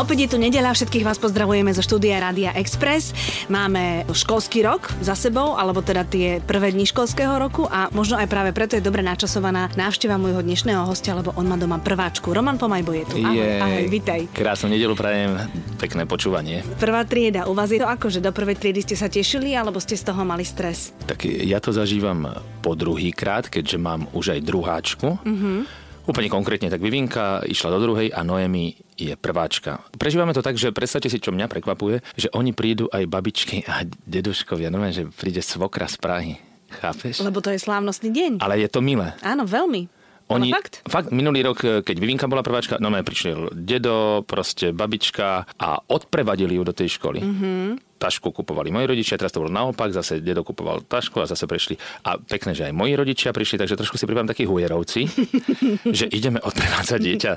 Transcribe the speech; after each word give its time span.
Opäť 0.00 0.16
je 0.24 0.28
tu 0.32 0.38
nedeľa, 0.40 0.72
všetkých 0.72 1.04
vás 1.04 1.20
pozdravujeme 1.20 1.68
zo 1.76 1.84
štúdia 1.84 2.16
Rádia 2.24 2.56
Express. 2.56 3.12
Máme 3.52 4.08
školský 4.08 4.64
rok 4.64 4.88
za 5.04 5.12
sebou, 5.12 5.60
alebo 5.60 5.84
teda 5.84 6.08
tie 6.08 6.40
prvé 6.40 6.72
dni 6.72 6.88
školského 6.88 7.36
roku 7.36 7.68
a 7.68 7.92
možno 7.92 8.16
aj 8.16 8.24
práve 8.32 8.56
preto 8.56 8.80
je 8.80 8.82
dobre 8.82 9.04
načasovaná 9.04 9.68
návšteva 9.76 10.16
môjho 10.16 10.40
dnešného 10.40 10.88
hostia, 10.88 11.12
lebo 11.12 11.36
on 11.36 11.44
má 11.44 11.60
doma 11.60 11.84
prváčku. 11.84 12.32
Roman 12.32 12.56
Pomajbo 12.56 12.96
je 12.96 13.04
tu. 13.04 13.16
Ahoj, 13.20 13.36
Jej. 13.36 13.60
ahoj, 13.60 13.84
vitaj. 13.92 14.20
Krásnu 14.32 14.72
nedelu 14.72 14.96
prajem, 14.96 15.36
pekné 15.76 16.08
počúvanie. 16.08 16.64
Prvá 16.80 17.04
trieda, 17.04 17.44
u 17.44 17.52
vás 17.52 17.68
je 17.68 17.84
to 17.84 17.86
ako, 17.86 18.08
že 18.08 18.24
do 18.24 18.32
prvej 18.32 18.56
triedy 18.56 18.80
ste 18.80 18.96
sa 18.96 19.12
tešili, 19.12 19.52
alebo 19.52 19.84
ste 19.84 20.00
z 20.00 20.08
toho 20.08 20.24
mali 20.24 20.48
stres? 20.48 20.96
Tak 21.04 21.28
ja 21.28 21.60
to 21.60 21.76
zažívam 21.76 22.40
po 22.64 22.72
druhý 22.72 23.12
krát, 23.12 23.52
keďže 23.52 23.76
mám 23.76 24.08
už 24.16 24.32
aj 24.32 24.40
druháčku. 24.48 25.20
Mm-hmm. 25.20 25.84
Úplne 26.04 26.28
konkrétne, 26.28 26.68
tak 26.68 26.84
Vivinka 26.84 27.40
išla 27.48 27.80
do 27.80 27.88
druhej 27.88 28.12
a 28.12 28.20
Noemi 28.20 28.76
je 28.94 29.14
prváčka. 29.18 29.82
Prežívame 29.98 30.34
to 30.34 30.42
tak, 30.42 30.54
že 30.54 30.70
predstavte 30.70 31.10
si, 31.10 31.18
čo 31.18 31.34
mňa 31.34 31.50
prekvapuje, 31.50 32.02
že 32.14 32.30
oni 32.30 32.54
prídu 32.54 32.86
aj 32.90 33.04
babičky 33.10 33.66
a 33.66 33.82
deduškovia, 34.06 34.70
no 34.70 34.82
že 34.90 35.10
príde 35.10 35.42
svokra 35.42 35.90
z 35.90 35.96
Prahy. 35.98 36.34
Chápeš? 36.74 37.22
Lebo 37.22 37.38
to 37.38 37.54
je 37.54 37.58
slávnostný 37.62 38.10
deň. 38.10 38.32
Ale 38.42 38.58
je 38.58 38.66
to 38.66 38.82
milé. 38.82 39.14
Áno, 39.22 39.46
veľmi. 39.46 39.86
Oni, 40.32 40.48
Ale 40.50 40.56
fakt? 40.56 40.74
fakt, 40.88 41.08
minulý 41.12 41.44
rok, 41.44 41.84
keď 41.84 41.96
Vivinka 42.00 42.24
bola 42.24 42.40
prváčka, 42.40 42.80
no 42.80 42.88
prišiel 42.88 43.52
dedo, 43.52 44.24
proste 44.24 44.72
babička 44.72 45.44
a 45.60 45.84
odprevadili 45.84 46.56
ju 46.56 46.64
do 46.64 46.72
tej 46.72 46.96
školy. 46.96 47.20
Mm-hmm. 47.20 47.93
Tašku 47.94 48.34
kupovali 48.34 48.74
moji 48.74 48.86
rodičia, 48.90 49.16
teraz 49.16 49.30
to 49.30 49.40
bolo 49.40 49.52
naopak, 49.52 49.94
zase 49.94 50.18
dedo 50.20 50.42
kupoval 50.42 50.82
tašku 50.84 51.22
a 51.22 51.26
zase 51.26 51.46
prešli. 51.46 51.78
A 52.04 52.18
pekné, 52.18 52.52
že 52.52 52.66
aj 52.68 52.74
moji 52.74 52.94
rodičia 52.98 53.30
prišli, 53.30 53.56
takže 53.60 53.78
trošku 53.78 53.96
si 53.96 54.04
pripávam 54.04 54.28
takí 54.28 54.44
hujerovci, 54.44 55.06
že 55.98 56.10
ideme 56.10 56.42
odprevádzať 56.42 57.00
dieťa, 57.00 57.32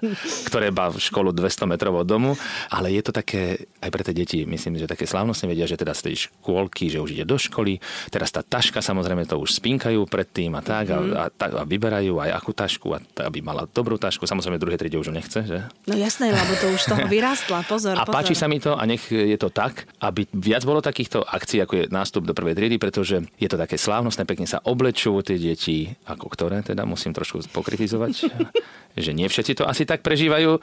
ktoré 0.50 0.74
má 0.74 0.90
v 0.92 0.98
školu 1.00 1.32
200 1.32 1.70
metrov 1.70 2.02
od 2.02 2.08
domu, 2.08 2.32
ale 2.74 2.92
je 2.92 3.02
to 3.06 3.12
také, 3.14 3.70
aj 3.80 3.90
pre 3.94 4.04
tie 4.04 4.16
deti, 4.16 4.44
myslím, 4.44 4.82
že 4.82 4.90
také 4.90 5.06
slávnostne 5.06 5.48
vedia, 5.48 5.70
že 5.70 5.80
teda 5.80 5.94
z 5.94 6.12
tej 6.12 6.16
škôlky, 6.30 6.90
že 6.90 7.00
už 7.00 7.14
ide 7.14 7.26
do 7.28 7.38
školy, 7.38 7.80
teraz 8.10 8.34
tá 8.34 8.42
taška, 8.42 8.82
samozrejme 8.82 9.24
to 9.30 9.38
už 9.38 9.62
spinkajú 9.62 10.04
predtým 10.10 10.58
a 10.58 10.62
tak, 10.66 10.92
a, 10.92 10.98
a, 10.98 11.24
a, 11.30 11.46
a 11.62 11.64
vyberajú 11.64 12.18
aj 12.20 12.30
akú 12.34 12.52
tašku, 12.52 12.88
a, 12.96 13.00
aby 13.24 13.40
mala 13.46 13.70
dobrú 13.70 13.96
tašku, 13.96 14.26
samozrejme 14.26 14.60
druhé 14.60 14.76
triede 14.76 14.98
už 14.98 15.14
nechce, 15.14 15.46
že? 15.46 15.60
No 15.86 15.96
jasné, 15.96 16.34
lebo 16.34 16.54
to 16.58 16.68
už 16.74 16.82
toho 16.88 17.06
vyrástla. 17.14 17.64
Pozor, 17.68 17.96
A 17.96 18.04
pozor. 18.06 18.16
páči 18.16 18.34
sa 18.34 18.48
mi 18.50 18.58
to 18.58 18.76
a 18.76 18.84
nech 18.84 19.04
je 19.10 19.38
to 19.40 19.50
tak, 19.52 19.88
aby 20.02 20.26
viac 20.48 20.64
bolo 20.64 20.80
takýchto 20.80 21.28
akcií, 21.28 21.60
ako 21.60 21.74
je 21.76 21.84
nástup 21.92 22.24
do 22.24 22.32
prvej 22.32 22.56
triedy, 22.56 22.80
pretože 22.80 23.28
je 23.36 23.50
to 23.52 23.60
také 23.60 23.76
slávnostné, 23.76 24.24
pekne 24.24 24.48
sa 24.48 24.64
oblečú 24.64 25.20
tie 25.20 25.36
deti, 25.36 25.92
ako 26.08 26.32
ktoré 26.32 26.64
teda 26.64 26.88
musím 26.88 27.12
trošku 27.12 27.44
pokritizovať, 27.52 28.32
že 29.04 29.12
nie 29.12 29.28
všetci 29.28 29.60
to 29.60 29.64
asi 29.68 29.84
tak 29.84 30.00
prežívajú, 30.02 30.56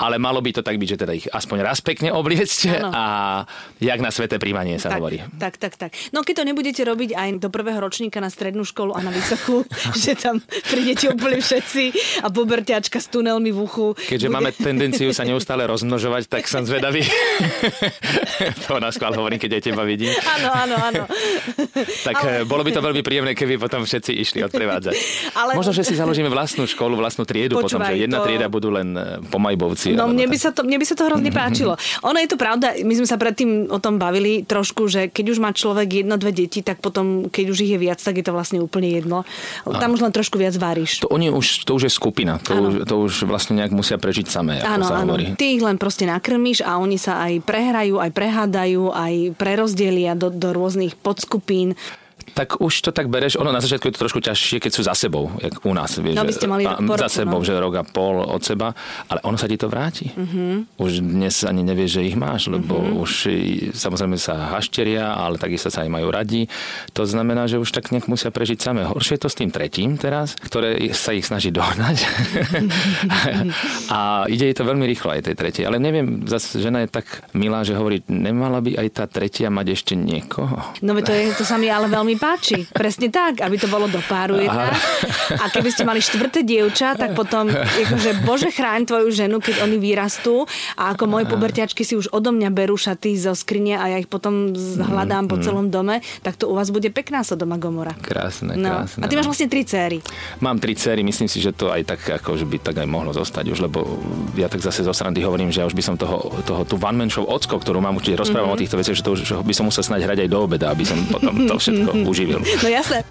ale 0.00 0.16
malo 0.16 0.40
by 0.40 0.56
to 0.56 0.62
tak 0.64 0.80
byť, 0.80 0.88
že 0.88 1.00
teda 1.04 1.12
ich 1.12 1.28
aspoň 1.28 1.58
raz 1.60 1.84
pekne 1.84 2.16
obliecť 2.16 2.80
a 2.80 3.04
jak 3.78 4.00
na 4.00 4.08
sveté 4.08 4.40
príjmanie 4.40 4.80
sa 4.80 4.96
tak, 4.96 4.98
hovorí. 5.04 5.20
Tak, 5.36 5.60
tak, 5.60 5.76
tak. 5.76 5.92
No 6.16 6.24
keď 6.24 6.42
to 6.42 6.44
nebudete 6.48 6.82
robiť 6.82 7.12
aj 7.12 7.28
do 7.44 7.52
prvého 7.52 7.78
ročníka 7.78 8.18
na 8.24 8.32
strednú 8.32 8.64
školu 8.64 8.96
a 8.96 9.04
na 9.04 9.12
vysokú, 9.12 9.68
že 10.02 10.16
tam 10.16 10.40
prídete 10.72 11.12
úplne 11.12 11.44
všetci 11.44 11.84
a 12.24 12.32
puberťačka 12.32 12.98
s 12.98 13.12
tunelmi 13.12 13.52
v 13.52 13.58
uchu. 13.60 13.86
Keďže 13.94 14.32
máme 14.32 14.50
tendenciu 14.56 15.12
sa 15.12 15.28
neustále 15.28 15.68
rozmnožovať, 15.68 16.32
tak 16.32 16.48
som 16.48 16.64
zvedavý. 16.64 17.04
to 18.66 18.74
schvál 18.96 19.12
hovorím, 19.26 19.42
keď 19.42 19.58
aj 19.58 19.62
teba 19.66 19.82
vidím. 19.82 20.14
Áno, 20.38 20.48
áno, 20.54 20.74
áno. 20.78 21.02
Tak 22.06 22.14
Ale- 22.22 22.30
ale... 22.40 22.46
bolo 22.46 22.62
by 22.62 22.70
to 22.70 22.80
veľmi 22.80 23.02
príjemné, 23.02 23.34
keby 23.34 23.58
potom 23.58 23.82
všetci 23.82 24.14
išli 24.14 24.38
odprevádzať. 24.46 24.94
Ale- 25.40 25.58
Možno, 25.58 25.74
že 25.74 25.82
si 25.82 25.98
založíme 25.98 26.30
vlastnú 26.30 26.64
školu, 26.64 26.94
vlastnú 26.94 27.26
triedu 27.26 27.58
potom, 27.58 27.82
Počúvaj, 27.82 27.98
že 27.98 28.06
jedna 28.06 28.22
to- 28.22 28.26
trieda 28.30 28.46
budú 28.46 28.70
len 28.70 28.94
e, 28.94 29.18
pomajbovci. 29.26 29.98
No 29.98 30.06
mne 30.06 30.30
by, 30.30 30.36
sa 30.38 30.54
to, 30.54 30.62
mne 30.62 30.78
by 30.78 30.86
sa 30.86 30.94
to 30.94 31.02
hrozne 31.10 31.34
páčilo. 31.34 31.74
Ono 32.06 32.18
je 32.22 32.28
to 32.30 32.38
pravda, 32.38 32.78
my 32.78 32.94
sme 32.94 33.06
sa 33.08 33.18
predtým 33.18 33.66
o 33.66 33.78
tom 33.82 33.98
bavili 33.98 34.46
trošku, 34.46 34.86
že 34.86 35.10
keď 35.10 35.24
už 35.34 35.38
má 35.42 35.50
človek 35.50 36.06
jedno, 36.06 36.14
dve 36.20 36.30
deti, 36.30 36.62
tak 36.62 36.78
potom, 36.78 37.26
keď 37.26 37.44
už 37.50 37.58
ich 37.66 37.72
je 37.74 37.78
viac, 37.82 37.98
tak 37.98 38.14
je 38.20 38.24
to 38.24 38.30
vlastne 38.30 38.62
úplne 38.62 38.94
jedno. 38.94 39.26
Tam 39.66 39.90
už 39.90 40.06
len 40.06 40.12
trošku 40.14 40.38
viac 40.38 40.54
varíš. 40.54 41.02
To, 41.02 41.10
oni 41.10 41.32
už, 41.32 41.66
to 41.66 41.74
už 41.74 41.90
je 41.90 41.92
skupina, 41.92 42.38
to 42.38 42.54
už, 42.54 42.72
to 42.86 42.94
už 43.02 43.12
vlastne 43.26 43.58
nejak 43.58 43.74
musia 43.74 43.98
prežiť 43.98 44.26
samé, 44.30 44.62
Áno, 44.62 44.86
áno. 44.92 45.16
Ty 45.16 45.44
ich 45.44 45.62
len 45.64 45.80
proste 45.80 46.06
nakrmíš 46.06 46.62
a 46.62 46.78
oni 46.78 47.00
sa 47.00 47.24
aj 47.26 47.42
prehrajú, 47.42 47.98
aj 47.98 48.10
prehádajú, 48.12 48.92
aj 48.92 49.14
prerozdelia 49.34 50.14
do, 50.14 50.28
do 50.28 50.52
rôznych 50.52 50.96
podskupín. 50.98 51.74
Tak 52.34 52.60
už 52.60 52.72
to 52.82 52.90
tak 52.90 53.06
bereš, 53.06 53.38
ono 53.38 53.52
na 53.52 53.60
začiatku 53.60 53.86
je 53.88 53.94
to 53.94 54.02
trošku 54.02 54.20
ťažšie, 54.20 54.58
keď 54.58 54.72
sú 54.72 54.82
za 54.82 54.94
sebou, 54.96 55.30
jak 55.38 55.62
u 55.62 55.72
nás. 55.72 55.94
Vieš, 55.96 56.16
No, 56.16 56.24
že 56.26 56.34
ste 56.34 56.48
mali 56.48 56.64
pá- 56.66 56.78
rok 56.78 56.88
po 56.88 56.94
za 56.96 57.06
roku, 57.06 57.16
sebou, 57.16 57.40
no. 57.40 57.46
že 57.46 57.52
rok 57.56 57.74
a 57.78 57.84
pol 57.84 58.16
od 58.22 58.42
seba, 58.42 58.74
ale 59.06 59.18
ono 59.22 59.36
sa 59.36 59.46
ti 59.46 59.56
to 59.56 59.68
vráti. 59.68 60.10
Mhm. 60.12 60.24
Mm-hmm. 60.26 60.54
Už 60.82 60.92
dnes 61.00 61.36
ani 61.46 61.62
nevieš, 61.62 61.90
že 61.96 62.02
ich 62.06 62.16
máš, 62.18 62.50
lebo 62.50 62.76
mm-hmm. 62.76 63.02
už 63.02 63.10
samozrejme 63.72 64.16
sa 64.18 64.52
hašteria, 64.52 65.16
ale 65.16 65.38
takisto 65.40 65.70
sa 65.72 65.86
aj 65.86 65.90
majú 65.92 66.10
radi. 66.10 66.44
To 66.92 67.06
znamená, 67.06 67.46
že 67.46 67.56
už 67.56 67.70
tak 67.72 67.88
nejak 67.94 68.10
musia 68.10 68.28
prežiť 68.28 68.58
samé. 68.60 68.84
Horšie 68.84 69.16
je 69.16 69.22
to 69.22 69.30
s 69.32 69.36
tým 69.38 69.50
tretím 69.54 69.96
teraz, 69.96 70.36
ktoré 70.36 70.76
sa 70.92 71.16
ich 71.16 71.24
snaží 71.24 71.48
dohnať. 71.54 71.96
a 73.96 74.26
ide 74.28 74.52
to 74.52 74.66
veľmi 74.66 74.84
rýchlo 74.86 75.14
aj 75.14 75.30
tej 75.30 75.36
tretej. 75.36 75.64
Ale 75.68 75.78
neviem, 75.80 76.24
zase 76.28 76.58
žena 76.60 76.84
je 76.84 76.90
tak 76.90 77.24
milá, 77.32 77.62
že 77.62 77.76
hovorí, 77.76 78.02
nemala 78.08 78.60
by 78.60 78.76
aj 78.76 78.88
tá 78.92 79.04
tretia 79.08 79.48
mať 79.48 79.66
ešte 79.72 79.92
niekoho. 79.96 80.56
No 80.82 80.96
to, 81.00 81.12
je, 81.12 81.32
to 81.36 81.44
sa 81.46 81.56
mi 81.60 81.68
ale 81.70 81.86
veľmi 81.86 82.15
páči. 82.16 82.66
Presne 82.68 83.08
tak, 83.08 83.40
aby 83.40 83.56
to 83.56 83.68
bolo 83.68 83.86
do 83.86 84.00
páru 84.04 84.36
jednak. 84.40 84.76
A 85.36 85.48
keby 85.48 85.68
ste 85.72 85.84
mali 85.84 86.00
štvrté 86.00 86.42
dievča, 86.42 86.96
tak 86.96 87.12
potom, 87.12 87.48
akože 87.52 88.24
bože 88.24 88.50
chráň 88.50 88.88
tvoju 88.88 89.08
ženu, 89.12 89.38
keď 89.38 89.64
oni 89.64 89.76
vyrastú. 89.78 90.44
A 90.76 90.92
ako 90.92 91.06
moje 91.06 91.24
puberťačky 91.28 91.82
si 91.84 91.94
už 91.94 92.10
odo 92.10 92.32
mňa 92.32 92.50
berú 92.52 92.76
šaty 92.76 93.16
zo 93.16 93.32
skrine 93.36 93.76
a 93.76 93.92
ja 93.92 93.96
ich 94.00 94.08
potom 94.08 94.52
hľadám 94.76 95.28
po 95.28 95.36
celom 95.40 95.68
dome, 95.70 96.00
tak 96.20 96.36
to 96.40 96.48
u 96.50 96.54
vás 96.56 96.72
bude 96.72 96.88
pekná 96.90 97.22
Sodoma 97.22 97.56
Gomora. 97.60 97.94
Krásne, 97.98 98.56
No. 98.56 98.84
krásne. 98.84 99.00
A 99.02 99.06
ty 99.06 99.14
máš 99.14 99.28
no. 99.28 99.30
vlastne 99.34 99.48
tri 99.52 99.62
céry. 99.66 99.98
Mám 100.40 100.58
tri 100.62 100.72
céry, 100.74 101.04
myslím 101.04 101.28
si, 101.28 101.38
že 101.42 101.52
to 101.52 101.68
aj 101.70 101.82
tak, 101.84 102.00
ako, 102.22 102.40
že 102.40 102.46
by 102.48 102.56
tak 102.62 102.76
aj 102.80 102.88
mohlo 102.88 103.12
zostať 103.12 103.52
už, 103.52 103.58
lebo 103.68 103.84
ja 104.38 104.48
tak 104.48 104.64
zase 104.64 104.80
zo 104.86 104.94
srandy 104.94 105.20
hovorím, 105.20 105.52
že 105.52 105.60
ja 105.60 105.66
už 105.68 105.76
by 105.76 105.82
som 105.84 105.94
toho, 105.98 106.40
toho 106.46 106.62
tú 106.64 106.80
one 106.80 106.96
man 106.96 107.10
show 107.12 107.26
ocko, 107.26 107.60
ktorú 107.60 107.82
mám 107.82 107.96
určite 107.98 108.22
rozprávam 108.22 108.54
mm-hmm. 108.54 108.60
o 108.60 108.62
týchto 108.62 108.76
veciach, 108.80 108.96
že 108.96 109.04
to 109.04 109.12
už 109.12 109.20
by 109.44 109.54
som 109.54 109.68
musel 109.68 109.82
snáď 109.84 110.08
hrať 110.08 110.18
aj 110.26 110.30
do 110.32 110.38
obeda, 110.40 110.66
aby 110.72 110.84
som 110.86 110.98
potom 111.10 111.34
to 111.44 111.54
všetko 111.62 111.90
uživil. 112.08 112.42
No 112.62 112.68
jasné. 112.68 113.04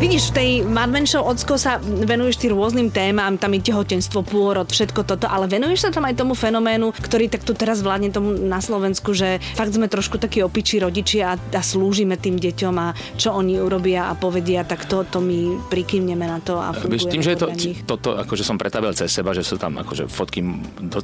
Vidíš, 0.00 0.32
v 0.32 0.36
tej 0.40 0.50
Madman 0.64 1.04
Show 1.04 1.20
Ocko 1.28 1.60
sa 1.60 1.76
venuješ 1.76 2.40
ty 2.40 2.48
rôznym 2.48 2.88
témam, 2.88 3.36
tam 3.36 3.52
je 3.52 3.68
tehotenstvo, 3.68 4.24
pôrod, 4.24 4.64
všetko 4.64 5.04
toto, 5.04 5.28
ale 5.28 5.44
venuješ 5.44 5.84
sa 5.84 5.90
tam 5.92 6.08
aj 6.08 6.16
tomu 6.16 6.32
fenoménu, 6.32 6.96
ktorý 6.96 7.28
tak 7.28 7.44
tu 7.44 7.52
teraz 7.52 7.84
vládne 7.84 8.08
tomu 8.08 8.32
na 8.32 8.64
Slovensku, 8.64 9.12
že 9.12 9.44
fakt 9.52 9.76
sme 9.76 9.92
trošku 9.92 10.16
takí 10.16 10.40
opičí 10.40 10.80
rodičia 10.80 11.36
a, 11.36 11.36
a 11.36 11.60
slúžime 11.60 12.16
tým 12.16 12.40
deťom 12.40 12.74
a 12.80 12.96
čo 13.20 13.36
oni 13.36 13.60
urobia 13.60 14.08
a 14.08 14.16
povedia, 14.16 14.64
tak 14.64 14.88
to, 14.88 15.04
to 15.04 15.20
my 15.20 15.60
prikývneme 15.68 16.24
na 16.24 16.40
to 16.40 16.56
a 16.56 16.72
Vieš, 16.72 17.04
tým, 17.04 17.20
že 17.20 17.36
to, 17.36 17.52
toto, 17.84 18.16
akože 18.16 18.40
som 18.40 18.56
pretavil 18.56 18.96
cez 18.96 19.12
seba, 19.12 19.36
že 19.36 19.44
sú 19.44 19.60
tam 19.60 19.84
akože 19.84 20.08
fotky, 20.08 20.40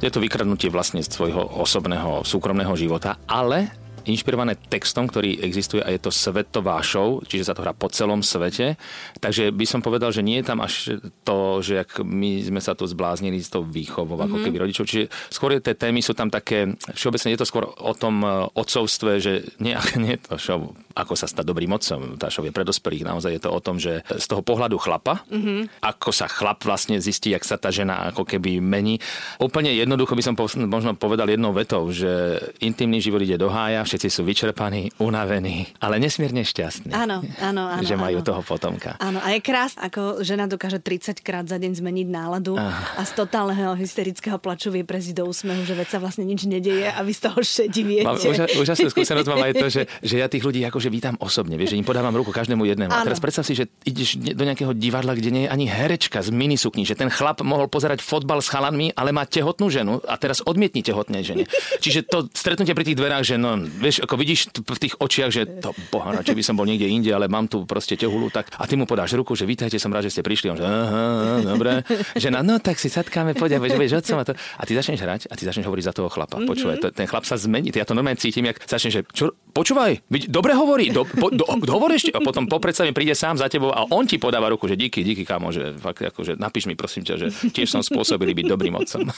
je 0.01 0.09
to 0.09 0.17
vykradnutie 0.17 0.73
vlastne 0.73 1.05
svojho 1.05 1.45
osobného, 1.61 2.25
súkromného 2.25 2.73
života, 2.73 3.21
ale 3.29 3.86
inšpirované 4.07 4.55
textom, 4.71 5.05
ktorý 5.05 5.43
existuje 5.43 5.83
a 5.83 5.91
je 5.91 6.01
to 6.01 6.11
svetová 6.11 6.79
show, 6.79 7.19
čiže 7.27 7.51
sa 7.51 7.53
to 7.53 7.61
hrá 7.61 7.75
po 7.75 7.91
celom 7.91 8.23
svete. 8.23 8.79
Takže 9.19 9.51
by 9.51 9.65
som 9.67 9.83
povedal, 9.83 10.15
že 10.15 10.23
nie 10.23 10.39
je 10.39 10.47
tam 10.47 10.63
až 10.63 10.97
to, 11.27 11.59
že 11.59 11.83
ak 11.83 12.01
my 12.01 12.41
sme 12.41 12.61
sa 12.63 12.73
tu 12.73 12.87
zbláznili 12.87 13.37
s 13.43 13.51
tou 13.51 13.61
výchovou, 13.67 14.15
mm-hmm. 14.15 14.31
ako 14.31 14.37
keby 14.47 14.57
rodičov. 14.63 14.87
Čiže 14.87 15.11
skôr 15.27 15.59
tie 15.59 15.75
témy 15.75 15.99
sú 15.99 16.15
tam 16.15 16.31
také, 16.31 16.73
všeobecne 16.95 17.35
je 17.35 17.39
to 17.43 17.49
skôr 17.49 17.67
o 17.67 17.93
tom 17.93 18.23
eh, 18.23 18.47
otcovstve, 18.55 19.11
že 19.19 19.33
nie, 19.59 19.75
nie 20.01 20.15
je 20.15 20.21
to 20.23 20.35
show, 20.39 20.71
ako 20.97 21.13
sa 21.13 21.29
stať 21.29 21.45
dobrým 21.45 21.69
otcom. 21.69 22.17
Tá 22.17 22.33
show 22.33 22.41
je 22.41 22.49
pre 22.49 22.65
dospelých. 22.65 23.05
Naozaj 23.05 23.31
je 23.37 23.41
to 23.45 23.49
o 23.53 23.61
tom, 23.61 23.77
že 23.77 24.01
z 24.03 24.25
toho 24.25 24.41
pohľadu 24.41 24.81
chlapa, 24.81 25.21
mm-hmm. 25.29 25.83
ako 25.85 26.09
sa 26.09 26.25
chlap 26.25 26.65
vlastne 26.65 26.97
zistí, 26.97 27.37
jak 27.37 27.45
sa 27.45 27.61
tá 27.61 27.69
žena 27.69 28.09
ako 28.09 28.25
keby 28.25 28.57
mení. 28.57 28.97
Úplne 29.37 29.77
jednoducho 29.77 30.17
by 30.17 30.23
som 30.25 30.33
po, 30.33 30.49
možno 30.49 30.97
povedal 30.97 31.29
jednou 31.29 31.53
vetou, 31.53 31.85
že 31.93 32.41
intimný 32.59 32.97
život 32.97 33.21
ide 33.21 33.37
do 33.37 33.53
hája, 33.53 33.85
všetci 33.85 34.09
sú 34.09 34.21
vyčerpaní, 34.25 34.89
unavení, 34.97 35.69
ale 35.77 36.01
nesmierne 36.01 36.41
šťastní. 36.41 36.91
Áno, 36.91 37.21
áno, 37.37 37.63
áno. 37.69 37.85
že 37.85 37.93
majú 37.93 38.19
áno. 38.23 38.27
toho 38.27 38.41
potomka. 38.41 38.97
Áno, 38.97 39.21
a 39.21 39.37
je 39.37 39.39
krásne, 39.43 39.85
ako 39.85 40.25
žena 40.25 40.49
dokáže 40.49 40.81
30 40.81 41.21
krát 41.21 41.45
za 41.45 41.61
deň 41.61 41.77
zmeniť 41.77 42.07
náladu 42.09 42.57
a 42.57 43.01
z 43.05 43.11
totálneho 43.13 43.77
hysterického 43.77 44.41
plaču 44.41 44.73
vie 44.73 44.81
do 45.13 45.23
úsmehu, 45.29 45.61
že 45.67 45.77
veď 45.77 45.87
sa 45.93 45.99
vlastne 46.01 46.25
nič 46.25 46.47
nedeje 46.49 46.89
a 46.89 46.99
vy 47.05 47.13
z 47.13 47.21
toho 47.29 47.39
šediviete. 47.43 48.07
Mám 48.07 48.17
úža- 48.17 48.49
úžasnú 48.57 48.89
skúsenosť 48.89 49.27
mám 49.29 49.43
aj 49.45 49.53
to, 49.59 49.67
že, 49.69 49.81
že 50.01 50.15
ja 50.17 50.27
tých 50.31 50.41
ľudí 50.41 50.63
akože 50.65 50.86
vítam 50.89 51.15
osobne, 51.21 51.55
vieš, 51.55 51.75
že 51.75 51.79
im 51.79 51.87
podávam 51.87 52.13
ruku 52.15 52.31
každému 52.33 52.63
jednému. 52.67 52.91
A 52.91 53.03
Áno. 53.03 53.07
teraz 53.11 53.19
predstav 53.21 53.43
si, 53.45 53.53
že 53.53 53.69
ideš 53.85 54.17
do 54.17 54.43
nejakého 54.43 54.73
divadla, 54.75 55.13
kde 55.13 55.29
nie 55.29 55.43
je 55.45 55.49
ani 55.51 55.65
herečka 55.67 56.23
z 56.23 56.29
minisukní, 56.33 56.83
že 56.87 56.97
ten 56.97 57.11
chlap 57.11 57.43
mohol 57.43 57.69
pozerať 57.69 58.01
fotbal 58.03 58.43
s 58.43 58.49
chalanmi, 58.51 58.91
ale 58.95 59.11
má 59.15 59.27
tehotnú 59.27 59.67
ženu 59.71 59.99
a 60.05 60.15
teraz 60.17 60.43
odmietni 60.43 60.81
tehotnej 60.81 61.23
žene. 61.23 61.43
Čiže 61.79 62.07
to 62.07 62.27
stretnutie 62.31 62.73
pri 62.73 62.85
tých 62.87 62.97
dverách, 62.97 63.23
že 63.23 63.35
no, 63.35 63.57
vieš, 63.59 64.03
ako 64.03 64.15
vidíš 64.15 64.53
v 64.53 64.79
tých 64.79 64.95
očiach, 65.01 65.31
že 65.33 65.41
to 65.59 65.73
boha, 65.89 66.13
či 66.21 66.37
by 66.37 66.43
som 66.43 66.55
bol 66.55 66.69
niekde 66.69 66.87
inde, 66.87 67.09
ale 67.09 67.27
mám 67.27 67.49
tu 67.49 67.65
proste 67.65 67.97
tehulu, 67.97 68.29
tak 68.29 68.53
a 68.53 68.63
ty 68.69 68.77
mu 68.77 68.85
podáš 68.85 69.17
ruku, 69.17 69.33
že 69.33 69.49
vítajte, 69.49 69.81
som 69.81 69.89
rád, 69.89 70.07
že 70.07 70.19
ste 70.19 70.21
prišli. 70.21 70.53
On 70.53 70.57
že 70.57 70.65
aha, 70.65 71.41
dobre. 71.41 71.81
Že 72.13 72.29
na, 72.29 72.45
no 72.45 72.61
tak 72.61 72.77
si 72.77 72.91
sadkáme, 72.93 73.33
poď, 73.33 73.57
vieš, 73.57 73.73
vieš, 73.75 73.93
a 73.97 74.25
to. 74.25 74.33
A 74.37 74.61
ty 74.63 74.71
začneš 74.77 75.01
hrať 75.01 75.21
a 75.31 75.33
ty 75.33 75.43
začneš 75.49 75.65
hovoriť 75.65 75.85
za 75.89 75.93
toho 75.97 76.09
chlapa. 76.13 76.37
Mm-hmm. 76.37 76.49
Počúvaj, 76.49 76.77
to, 76.77 76.87
ten 76.93 77.09
chlap 77.09 77.25
sa 77.25 77.35
zmení. 77.35 77.73
Ja 77.73 77.85
to 77.89 77.97
normálne 77.97 78.21
cítim, 78.21 78.45
jak 78.45 78.61
začneš, 78.61 78.93
že 78.93 79.01
čo, 79.09 79.25
počúvaj, 79.57 80.05
dobre 80.29 80.53
hovorí, 80.53 80.76
do, 80.93 81.03
po, 81.03 81.33
do, 81.33 81.43
hovor 81.49 81.91
ešte. 81.93 82.13
A 82.13 82.21
potom 82.21 82.45
po 82.45 82.61
predstavení 82.61 82.93
príde 82.93 83.17
sám 83.17 83.41
za 83.41 83.49
tebou 83.49 83.73
a 83.73 83.89
on 83.89 84.05
ti 84.05 84.21
podáva 84.21 84.47
ruku, 84.47 84.69
že 84.69 84.77
díky, 84.77 85.01
díky, 85.01 85.25
kámo, 85.25 85.49
že 85.49 85.73
fakt, 85.81 86.01
že 86.01 86.37
napíš 86.37 86.69
mi 86.69 86.77
prosím 86.77 87.03
ťa, 87.03 87.15
že 87.17 87.27
tiež 87.49 87.67
som 87.67 87.81
spôsobili 87.81 88.37
byť 88.37 88.45
dobrým 88.45 88.77
otcom. 88.77 89.09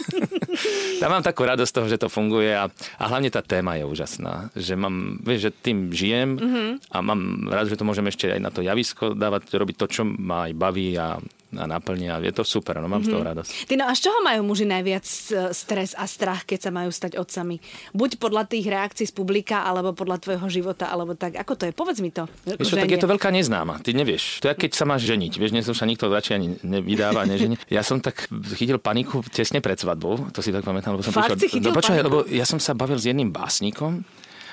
Tam 1.02 1.10
mám 1.12 1.24
takú 1.24 1.44
radosť 1.44 1.70
z 1.70 1.76
toho, 1.76 1.88
že 1.88 2.02
to 2.02 2.08
funguje 2.08 2.52
a, 2.52 2.68
a 2.72 3.04
hlavne 3.08 3.32
tá 3.32 3.40
téma 3.44 3.80
je 3.80 3.84
úžasná. 3.88 4.52
Že 4.56 4.74
mám, 4.76 4.96
vieš, 5.24 5.50
že 5.50 5.52
tým 5.52 5.78
žijem 5.92 6.36
mm-hmm. 6.36 6.70
a 6.92 6.98
mám 7.00 7.22
rád, 7.48 7.72
že 7.72 7.80
to 7.80 7.88
môžem 7.88 8.08
ešte 8.08 8.32
aj 8.32 8.42
na 8.42 8.52
to 8.52 8.64
javisko 8.64 9.16
dávať, 9.16 9.52
robiť 9.56 9.76
to, 9.80 9.86
čo 9.88 10.02
ma 10.04 10.50
aj 10.50 10.54
baví 10.56 10.96
a 11.00 11.20
a 11.58 11.66
naplnia. 11.66 12.22
Je 12.22 12.30
to 12.30 12.46
super, 12.46 12.78
no 12.78 12.86
mám 12.86 13.02
mm-hmm. 13.02 13.10
z 13.10 13.14
toho 13.14 13.24
mhm. 13.26 13.30
radosť. 13.34 13.50
Ty 13.66 13.74
no 13.82 13.84
a 13.90 13.92
z 13.98 14.02
čoho 14.06 14.20
majú 14.22 14.42
muži 14.46 14.66
najviac 14.70 15.06
e, 15.06 15.34
stres 15.56 15.98
a 15.98 16.06
strach, 16.06 16.46
keď 16.46 16.70
sa 16.70 16.72
majú 16.74 16.94
stať 16.94 17.18
otcami? 17.18 17.58
Buď 17.98 18.22
podľa 18.22 18.46
tých 18.46 18.70
reakcií 18.70 19.06
z 19.10 19.14
publika, 19.16 19.66
alebo 19.66 19.98
podľa 19.98 20.22
tvojho 20.22 20.48
života, 20.52 20.94
alebo 20.94 21.18
tak. 21.18 21.42
Ako 21.42 21.58
to 21.58 21.66
je? 21.66 21.74
Povedz 21.74 22.06
mi 22.06 22.14
to. 22.14 22.30
Vieš, 22.46 22.78
tak 22.78 22.94
je 22.94 23.02
to 23.02 23.10
veľká 23.10 23.34
neznáma. 23.34 23.82
Ty 23.82 23.98
nevieš. 23.98 24.46
To 24.46 24.54
je 24.54 24.56
keď 24.68 24.72
sa 24.78 24.86
máš 24.86 25.10
ženiť. 25.10 25.34
Vieš, 25.42 25.52
dnes 25.56 25.66
sa 25.66 25.86
nikto 25.90 26.12
radšej 26.12 26.34
ani 26.38 26.48
nevydáva, 26.62 27.26
nežení. 27.26 27.58
Ja 27.70 27.86
som 27.86 28.02
tak 28.02 28.28
chytil 28.58 28.82
paniku 28.82 29.22
tesne 29.30 29.62
pred 29.62 29.78
svadbou. 29.78 30.34
To 30.34 30.40
si 30.42 30.50
tak 30.50 30.66
pamätám, 30.66 30.98
lebo 30.98 31.06
som 31.06 31.14
Fakt 31.14 31.38
prišiel... 31.38 31.62
no, 31.62 31.72
počkaj, 31.72 32.02
lebo 32.02 32.18
ja 32.26 32.44
som 32.44 32.58
sa 32.58 32.74
bavil 32.74 32.98
s 32.98 33.06
jedným 33.06 33.30
básnikom 33.30 34.02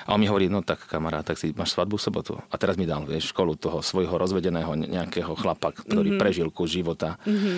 a 0.07 0.15
on 0.15 0.23
mi 0.23 0.31
hovorí, 0.31 0.47
no 0.47 0.63
tak 0.63 0.87
kamarát, 0.87 1.27
tak 1.27 1.35
si 1.35 1.51
máš 1.51 1.75
svadbu 1.75 1.99
v 1.99 2.05
sobotu. 2.07 2.33
A 2.47 2.55
teraz 2.55 2.79
mi 2.79 2.87
dal, 2.87 3.03
vieš, 3.03 3.35
školu 3.35 3.59
toho 3.59 3.83
svojho 3.83 4.15
rozvedeného 4.15 4.71
nejakého 4.87 5.35
chlapa, 5.35 5.75
ktorý 5.75 6.15
mm-hmm. 6.15 6.21
prežil 6.23 6.47
kus 6.47 6.71
života. 6.71 7.19
Mm-hmm. 7.27 7.57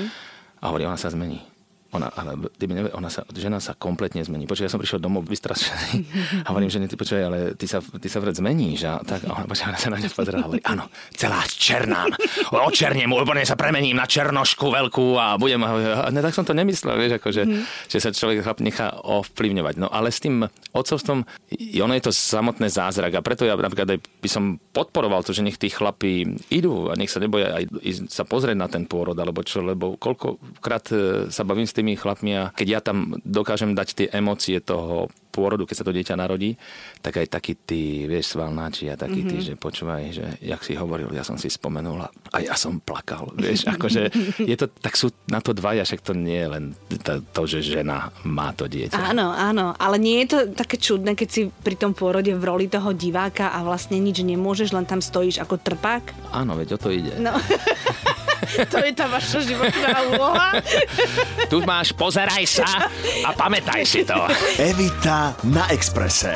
A 0.58 0.64
hovorí, 0.74 0.90
ona 0.90 0.98
sa 0.98 1.14
zmení. 1.14 1.46
Ona, 1.90 2.06
ale 2.14 2.38
ty 2.54 2.70
nevie, 2.70 2.94
ona 2.94 3.10
sa, 3.10 3.26
žena 3.34 3.58
sa 3.58 3.74
kompletne 3.74 4.22
zmení. 4.22 4.46
Počkaj, 4.46 4.70
ja 4.70 4.72
som 4.72 4.78
prišiel 4.78 5.02
domov 5.02 5.26
vystrašený 5.26 6.06
a 6.46 6.48
hovorím, 6.54 6.70
že 6.70 6.86
ty 6.86 6.94
počkaj, 6.94 7.22
ale 7.26 7.40
ty 7.58 7.66
sa, 7.66 7.82
ty 7.82 8.06
sa 8.06 8.22
vred 8.22 8.38
zmeníš. 8.38 8.86
A 8.86 9.02
tak, 9.02 9.26
a 9.26 9.42
ona, 9.42 9.46
počkaj, 9.50 9.74
ona 9.74 9.80
sa 9.82 9.90
na 9.90 9.98
mňa 9.98 10.10
pozerala 10.14 10.42
a 10.42 10.48
hovorí, 10.48 10.62
áno, 10.70 10.86
celá 11.18 11.42
černám. 11.50 12.14
Očerniem, 12.54 13.10
úplne 13.10 13.42
sa 13.42 13.58
premením 13.58 13.98
na 13.98 14.06
černošku 14.06 14.70
veľkú 14.70 15.18
a 15.18 15.42
budem... 15.42 15.66
A 15.66 16.14
ne, 16.14 16.22
tak 16.22 16.38
som 16.38 16.46
to 16.46 16.54
nemyslel, 16.54 16.94
vieš, 16.94 17.18
ako, 17.18 17.30
že, 17.34 17.44
mm. 17.50 17.64
že 17.90 17.98
sa 17.98 18.14
človek 18.14 18.46
chlap 18.46 18.62
nechá 18.62 18.94
ovplyvňovať. 19.02 19.76
No 19.82 19.90
ale 19.90 20.14
s 20.14 20.22
tým 20.22 20.46
otcovstvom, 20.70 21.26
ono 21.82 21.94
je 21.98 22.04
to 22.06 22.14
samotné 22.14 22.70
zázrak 22.70 23.18
a 23.18 23.26
preto 23.26 23.50
ja 23.50 23.58
napríklad 23.58 23.98
aj 23.98 24.00
by 24.22 24.30
som 24.30 24.62
podporoval 24.72 25.26
to, 25.26 25.34
že 25.34 25.42
nech 25.42 25.58
tí 25.58 25.74
chlapí 25.74 26.38
idú 26.54 26.94
a 26.94 26.94
nech 26.94 27.10
sa 27.10 27.18
neboja 27.18 27.58
aj 27.58 27.64
sa 28.08 28.24
pozrieť 28.24 28.58
na 28.58 28.70
ten 28.70 28.86
pôrod 28.86 29.18
alebo 29.18 29.42
čo, 29.42 29.66
lebo 29.66 29.98
koľkokrát 29.98 30.86
e, 30.94 30.96
sa 31.34 31.42
bavím 31.42 31.66
s 31.66 31.74
tými 31.80 31.96
chlapmi 31.96 32.32
a 32.36 32.44
keď 32.52 32.68
ja 32.68 32.80
tam 32.84 33.16
dokážem 33.24 33.72
dať 33.72 33.88
tie 33.96 34.08
emócie 34.12 34.60
toho 34.60 35.08
pôrodu, 35.30 35.64
keď 35.64 35.76
sa 35.80 35.88
to 35.88 35.96
dieťa 35.96 36.20
narodí, 36.20 36.58
tak 37.00 37.22
aj 37.22 37.32
taký 37.32 37.54
ty, 37.56 38.10
vieš, 38.10 38.36
svalnáči 38.36 38.92
a 38.92 39.00
taký 39.00 39.24
mm-hmm. 39.24 39.40
ty, 39.40 39.46
že 39.46 39.54
počúvaj, 39.56 40.04
že 40.12 40.26
jak 40.44 40.60
si 40.66 40.76
hovoril, 40.76 41.08
ja 41.16 41.24
som 41.24 41.40
si 41.40 41.48
spomenul 41.48 42.04
a 42.04 42.38
ja 42.42 42.58
som 42.58 42.82
plakal, 42.82 43.32
vieš, 43.40 43.70
akože 43.70 44.12
je 44.42 44.56
to, 44.60 44.68
tak 44.68 45.00
sú 45.00 45.14
na 45.32 45.40
to 45.40 45.56
dvaja, 45.56 45.86
však 45.88 46.04
to 46.04 46.12
nie 46.18 46.44
je 46.44 46.50
len 46.50 46.64
to, 47.00 47.24
to, 47.32 47.42
že 47.48 47.80
žena 47.80 48.12
má 48.28 48.52
to 48.52 48.68
dieťa. 48.68 49.00
Áno, 49.00 49.32
áno, 49.32 49.78
ale 49.80 49.96
nie 50.02 50.26
je 50.26 50.28
to 50.28 50.38
také 50.58 50.76
čudné, 50.76 51.16
keď 51.16 51.30
si 51.30 51.42
pri 51.48 51.80
tom 51.80 51.96
pôrode 51.96 52.34
v 52.36 52.44
roli 52.44 52.68
toho 52.68 52.92
diváka 52.92 53.54
a 53.56 53.64
vlastne 53.64 54.02
nič 54.02 54.20
nemôžeš, 54.26 54.76
len 54.76 54.84
tam 54.84 55.00
stojíš 55.00 55.40
ako 55.40 55.56
trpák? 55.62 56.36
Áno, 56.36 56.58
veď 56.60 56.76
o 56.76 56.78
to 56.82 56.90
ide. 56.92 57.16
No. 57.22 57.38
to 58.70 58.78
je 58.82 58.92
tá 58.96 59.06
vaša 59.06 59.40
životná 59.46 59.94
úloha. 60.10 60.50
Tu 61.52 61.58
máš, 61.64 61.94
pozeraj 61.94 62.44
sa 62.50 62.90
a 63.26 63.30
pamätaj 63.34 63.86
si 63.86 64.02
to. 64.06 64.18
Evita 64.58 65.38
na 65.46 65.70
Exprese. 65.70 66.34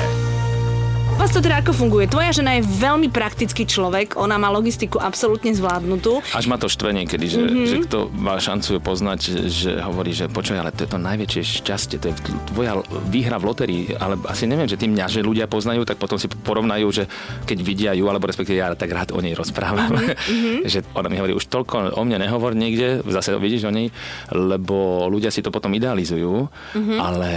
Vás 1.13 1.30
to 1.30 1.45
teda 1.45 1.62
ako 1.62 1.77
funguje? 1.77 2.10
Tvoja 2.10 2.33
žena 2.33 2.57
je 2.57 2.65
veľmi 2.65 3.13
praktický 3.13 3.69
človek, 3.69 4.18
ona 4.18 4.42
má 4.42 4.50
logistiku 4.50 4.98
absolútne 4.98 5.54
zvládnutú. 5.54 6.25
Až 6.33 6.50
ma 6.50 6.57
to 6.57 6.65
štve 6.65 6.89
niekedy, 6.89 7.30
že, 7.30 7.42
mm-hmm. 7.45 7.69
že 7.69 7.77
kto 7.86 8.10
má 8.18 8.42
šancu 8.42 8.77
ju 8.77 8.80
poznať, 8.81 9.19
že 9.45 9.77
hovorí, 9.77 10.10
že 10.18 10.25
počuj, 10.25 10.57
ale 10.57 10.74
to 10.74 10.83
je 10.83 10.89
to 10.89 10.98
najväčšie 10.98 11.62
šťastie, 11.62 12.01
to 12.01 12.10
je 12.10 12.15
tvoja 12.50 12.81
výhra 13.13 13.38
v 13.38 13.45
loterii, 13.45 13.83
ale 13.94 14.18
asi 14.25 14.50
neviem, 14.50 14.65
že 14.65 14.74
tým 14.74 14.98
mňa, 14.98 15.06
že 15.13 15.21
ľudia 15.21 15.45
poznajú, 15.45 15.86
tak 15.86 16.01
potom 16.01 16.18
si 16.18 16.25
porovnajú, 16.25 16.88
že 16.89 17.06
keď 17.45 17.57
vidia 17.62 17.92
ju, 17.94 18.10
alebo 18.10 18.25
respektíve 18.25 18.57
ja 18.57 18.74
tak 18.74 18.89
rád 18.89 19.13
o 19.13 19.21
nej 19.21 19.38
rozprávam, 19.38 19.94
mm-hmm. 19.94 20.65
že 20.74 20.81
ona 20.98 21.13
mi 21.13 21.21
hovorí, 21.21 21.38
už 21.38 21.45
toľko 21.45 21.94
o 21.94 22.01
mne 22.01 22.25
nehovor 22.25 22.57
niekde, 22.57 23.06
zase 23.06 23.38
vidíš 23.38 23.69
o 23.69 23.75
nej, 23.75 23.94
lebo 24.33 25.06
ľudia 25.13 25.30
si 25.30 25.45
to 25.45 25.54
potom 25.54 25.77
idealizujú, 25.77 26.50
mm-hmm. 26.50 26.98
ale 26.98 27.31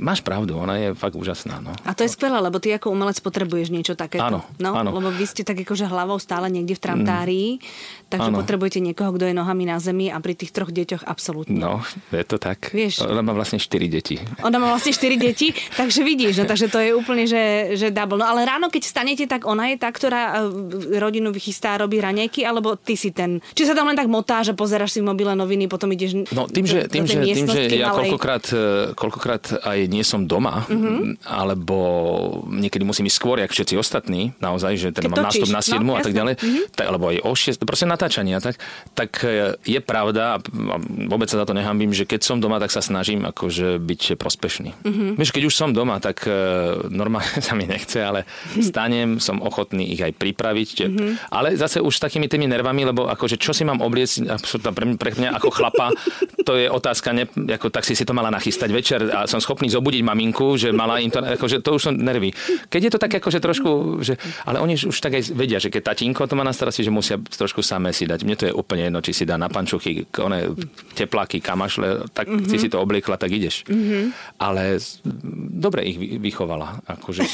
Máš 0.00 0.20
pravdu, 0.22 0.56
ona 0.56 0.78
je 0.78 0.88
fakt 0.96 1.14
úžasná. 1.18 1.58
No. 1.60 1.74
A 1.84 1.92
to 1.92 2.06
je 2.06 2.10
skvelé, 2.10 2.38
lebo 2.38 2.58
ty 2.58 2.72
ako 2.74 2.90
umelec 2.90 3.18
potrebuješ 3.20 3.68
niečo 3.70 3.94
takéto. 3.94 4.24
Áno, 4.24 4.40
no, 4.58 4.70
áno. 4.74 4.90
Lebo 4.94 5.10
vy 5.10 5.26
ste 5.26 5.42
tak 5.46 5.60
akože 5.60 5.86
hlavou 5.90 6.18
stále 6.22 6.50
niekde 6.50 6.78
v 6.78 6.82
tramtárii, 6.82 7.48
mm. 7.58 8.10
takže 8.10 8.30
áno. 8.30 8.38
potrebujete 8.40 8.78
niekoho, 8.82 9.14
kto 9.14 9.30
je 9.30 9.34
nohami 9.34 9.64
na 9.68 9.78
zemi 9.78 10.08
a 10.10 10.18
pri 10.18 10.34
tých 10.34 10.54
troch 10.54 10.70
deťoch 10.70 11.04
absolútne. 11.06 11.58
No, 11.58 11.82
je 12.10 12.24
to 12.24 12.40
tak. 12.40 12.70
Vieš, 12.70 13.04
ona 13.04 13.22
má 13.22 13.32
vlastne 13.36 13.60
4 13.60 13.86
deti. 13.86 14.16
Ona 14.42 14.56
má 14.58 14.72
vlastne 14.72 14.94
4 14.94 15.18
deti, 15.18 15.52
takže 15.80 16.00
vidíš, 16.02 16.42
no, 16.42 16.44
takže 16.48 16.66
to 16.70 16.78
je 16.80 16.90
úplne, 16.94 17.24
že, 17.28 17.76
že 17.76 17.90
double. 17.90 18.22
No 18.22 18.26
ale 18.26 18.46
ráno, 18.46 18.70
keď 18.70 18.82
stanete, 18.86 19.24
tak 19.26 19.44
ona 19.44 19.70
je 19.70 19.76
tá, 19.76 19.90
ktorá 19.90 20.46
e, 20.46 20.98
rodinu 20.98 21.34
vychystá, 21.34 21.76
robí 21.76 21.98
raňajky, 21.98 22.46
alebo 22.46 22.78
ty 22.78 22.94
si 22.94 23.10
ten. 23.10 23.42
Či 23.52 23.70
sa 23.70 23.74
tam 23.74 23.90
len 23.90 23.98
tak 23.98 24.06
motá, 24.06 24.40
že 24.46 24.56
pozeráš 24.56 24.96
si 24.96 25.00
v 25.02 25.10
mobile 25.10 25.34
noviny, 25.34 25.66
potom 25.66 25.90
ideš 25.90 26.26
No 26.30 26.46
tým, 26.48 26.64
že, 26.64 26.86
tým, 26.88 27.04
že, 27.04 27.20
tým, 27.20 27.46
že 27.46 27.60
ja 27.74 27.92
koľkokrát, 27.92 28.44
e, 28.54 28.62
koľkokrát 28.96 29.44
aj 29.66 29.78
nie 29.86 30.04
som 30.06 30.24
doma, 30.24 30.64
mm-hmm. 30.66 31.24
alebo 31.26 31.78
niekedy 32.48 32.84
musím 32.84 33.08
ísť 33.10 33.18
skôr, 33.18 33.36
jak 33.40 33.50
všetci 33.52 33.74
ostatní, 33.78 34.34
naozaj, 34.38 34.72
že 34.76 34.88
teda 34.90 35.10
mám 35.10 35.28
nástup 35.30 35.50
na 35.50 35.62
7 35.62 35.80
no, 35.80 35.96
a 35.96 36.02
tak 36.02 36.12
ďalej, 36.12 36.40
mm-hmm. 36.40 36.64
tak, 36.74 36.86
alebo 36.88 37.10
aj 37.10 37.18
o 37.22 37.32
6, 37.32 37.62
proste 37.64 37.86
natáčania, 37.88 38.38
tak, 38.42 38.58
tak 38.92 39.10
e, 39.22 39.56
je 39.62 39.80
pravda, 39.80 40.36
a 40.36 40.76
vôbec 41.08 41.28
sa 41.28 41.40
za 41.40 41.46
to 41.46 41.56
nehambím, 41.56 41.92
že 41.92 42.08
keď 42.08 42.20
som 42.26 42.36
doma, 42.40 42.58
tak 42.58 42.72
sa 42.72 42.82
snažím 42.82 43.24
akože 43.24 43.78
byť 43.78 44.02
prospešný. 44.18 44.70
Mm-hmm. 44.82 45.10
Vieš, 45.20 45.30
keď 45.30 45.42
už 45.48 45.54
som 45.54 45.70
doma, 45.70 46.00
tak 46.02 46.26
e, 46.26 46.34
normálne 46.90 47.40
sa 47.46 47.52
mi 47.54 47.64
nechce, 47.68 48.02
ale 48.02 48.26
stanem, 48.58 49.22
som 49.22 49.40
ochotný 49.40 49.94
ich 49.94 50.02
aj 50.02 50.16
pripraviť, 50.16 50.70
mm-hmm. 50.90 51.12
ale 51.30 51.54
zase 51.54 51.78
už 51.78 51.96
s 51.96 52.04
takými 52.04 52.26
tými 52.26 52.50
nervami, 52.50 52.84
lebo 52.88 53.06
akože 53.06 53.38
čo 53.38 53.54
si 53.54 53.62
mám 53.62 53.80
obliecť, 53.84 54.26
pre, 54.74 54.86
pre 54.98 55.10
mňa 55.14 55.38
ako 55.38 55.48
chlapa, 55.54 55.94
to 56.44 56.60
je 56.60 56.68
otázka, 56.68 57.16
ne, 57.16 57.24
ako, 57.26 57.72
tak 57.72 57.88
si 57.88 57.96
si 57.96 58.04
to 58.04 58.12
mala 58.12 58.28
nachystať 58.28 58.70
večer 58.70 59.00
a 59.08 59.24
som 59.24 59.40
schopný 59.40 59.72
zobudiť 59.72 60.04
maminku, 60.04 60.60
že 60.60 60.70
mala 60.70 61.00
im 61.00 61.08
to, 61.08 61.24
akože 61.24 61.64
to 61.64 61.70
už 61.74 61.80
sú 61.80 61.90
nervy. 61.96 62.30
Keď 62.68 62.80
je 62.84 62.92
to 62.92 62.98
tak 63.00 63.12
akože 63.16 63.40
trošku, 63.40 64.04
že, 64.04 64.20
ale 64.44 64.60
oni 64.60 64.76
už 64.76 64.94
tak 65.00 65.16
aj 65.16 65.32
vedia, 65.32 65.56
že 65.56 65.72
keď 65.72 65.96
tatínko 65.96 66.28
to 66.28 66.36
má 66.36 66.44
na 66.44 66.52
starosti, 66.52 66.84
že 66.84 66.92
musia 66.92 67.16
trošku 67.16 67.64
samé 67.64 67.96
si 67.96 68.04
dať. 68.04 68.20
Mne 68.22 68.36
to 68.36 68.44
je 68.46 68.54
úplne 68.54 68.92
jedno, 68.92 69.00
či 69.00 69.16
si 69.16 69.24
dá 69.24 69.40
na 69.40 69.48
pančuchy 69.48 70.04
one 70.20 70.52
tepláky, 70.92 71.40
kamašle, 71.40 72.06
tak 72.12 72.28
mm-hmm. 72.28 72.50
si 72.52 72.56
si 72.60 72.68
to 72.68 72.78
obliekla, 72.78 73.16
tak 73.16 73.32
ideš. 73.32 73.64
Mm-hmm. 73.64 74.02
Ale 74.38 74.78
dobre 75.56 75.88
ich 75.88 75.96
vychovala. 75.98 76.84
Akože, 76.84 77.24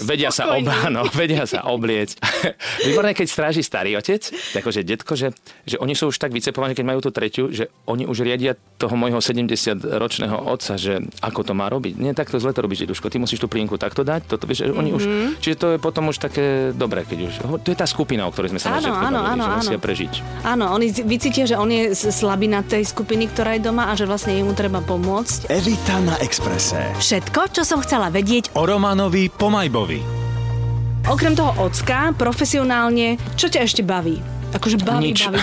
vedia 0.00 0.32
sa, 0.32 0.56
ob, 0.56 0.64
no, 0.88 1.04
vedia 1.20 1.44
sa 1.44 1.68
obliec. 1.68 2.16
Výborné, 2.88 3.12
keď 3.12 3.26
stráži 3.28 3.62
starý 3.62 3.98
otec, 4.00 4.24
akože 4.56 4.80
detko, 4.86 5.12
že, 5.12 5.36
že 5.68 5.76
oni 5.76 5.92
sú 5.92 6.08
už 6.08 6.16
tak 6.16 6.32
vycepovaní, 6.32 6.72
keď 6.72 6.86
majú 6.88 7.00
tú 7.04 7.10
tretiu, 7.12 7.52
že 7.52 7.68
oni 7.84 8.08
už 8.08 8.24
riadia 8.24 8.56
toho 8.80 8.96
môjho 8.96 9.20
70-ročného 9.20 10.48
otca, 10.48 10.74
že 10.80 11.04
ako 11.20 11.40
to 11.46 11.52
má 11.52 11.68
robiť. 11.68 11.94
Nie, 12.00 12.16
takto 12.16 12.40
zle 12.40 12.56
to 12.56 12.64
robíš, 12.64 12.88
Duško. 12.88 13.12
Ty 13.12 13.22
musíš 13.22 13.44
tú 13.44 13.46
plienku 13.46 13.76
takto 13.76 14.02
dať. 14.02 14.26
Toto, 14.26 14.48
vieš, 14.48 14.66
mm-hmm. 14.66 14.80
oni 14.80 14.90
už, 14.94 15.02
mhm. 15.04 15.28
čiže 15.38 15.56
to 15.58 15.66
je 15.74 15.78
potom 15.78 16.10
už 16.10 16.18
také 16.18 16.74
dobré, 16.74 17.04
keď 17.06 17.18
už... 17.28 17.34
To 17.62 17.68
je 17.68 17.78
tá 17.78 17.86
skupina, 17.86 18.26
o 18.26 18.32
ktorej 18.32 18.56
sme 18.56 18.60
sa 18.60 18.74
áno, 18.78 18.90
áno, 18.90 19.20
bavili, 19.20 19.30
áno, 19.36 19.42
že 19.42 19.50
áno. 19.50 19.60
musia 19.60 19.78
prežiť. 19.78 20.12
Áno, 20.42 20.64
oni 20.74 20.86
vycítia, 21.04 21.44
že 21.46 21.56
on 21.58 21.70
je 21.70 21.94
slabina 21.94 22.62
tej 22.62 22.86
skupiny, 22.86 23.30
ktorá 23.30 23.58
je 23.58 23.62
doma 23.66 23.90
a 23.90 23.92
že 23.98 24.06
vlastne 24.06 24.34
jemu 24.34 24.54
treba 24.54 24.80
pomôcť. 24.82 25.50
Evita 25.50 25.98
na 26.02 26.14
Exprese. 26.22 26.94
Všetko, 26.98 27.40
čo 27.54 27.62
som 27.62 27.78
chcela 27.82 28.08
vedieť 28.08 28.54
o 28.54 28.62
Romanovi 28.66 29.30
Pomajbovi. 29.30 29.81
Vlkovi. 29.82 29.98
Okrem 31.10 31.34
toho 31.34 31.50
ocka, 31.58 32.14
profesionálne, 32.14 33.18
čo 33.34 33.50
ťa 33.50 33.66
ešte 33.66 33.82
baví? 33.82 34.22
Akože 34.54 34.78
baví, 34.78 35.10
Nič. 35.10 35.26
baví. 35.26 35.42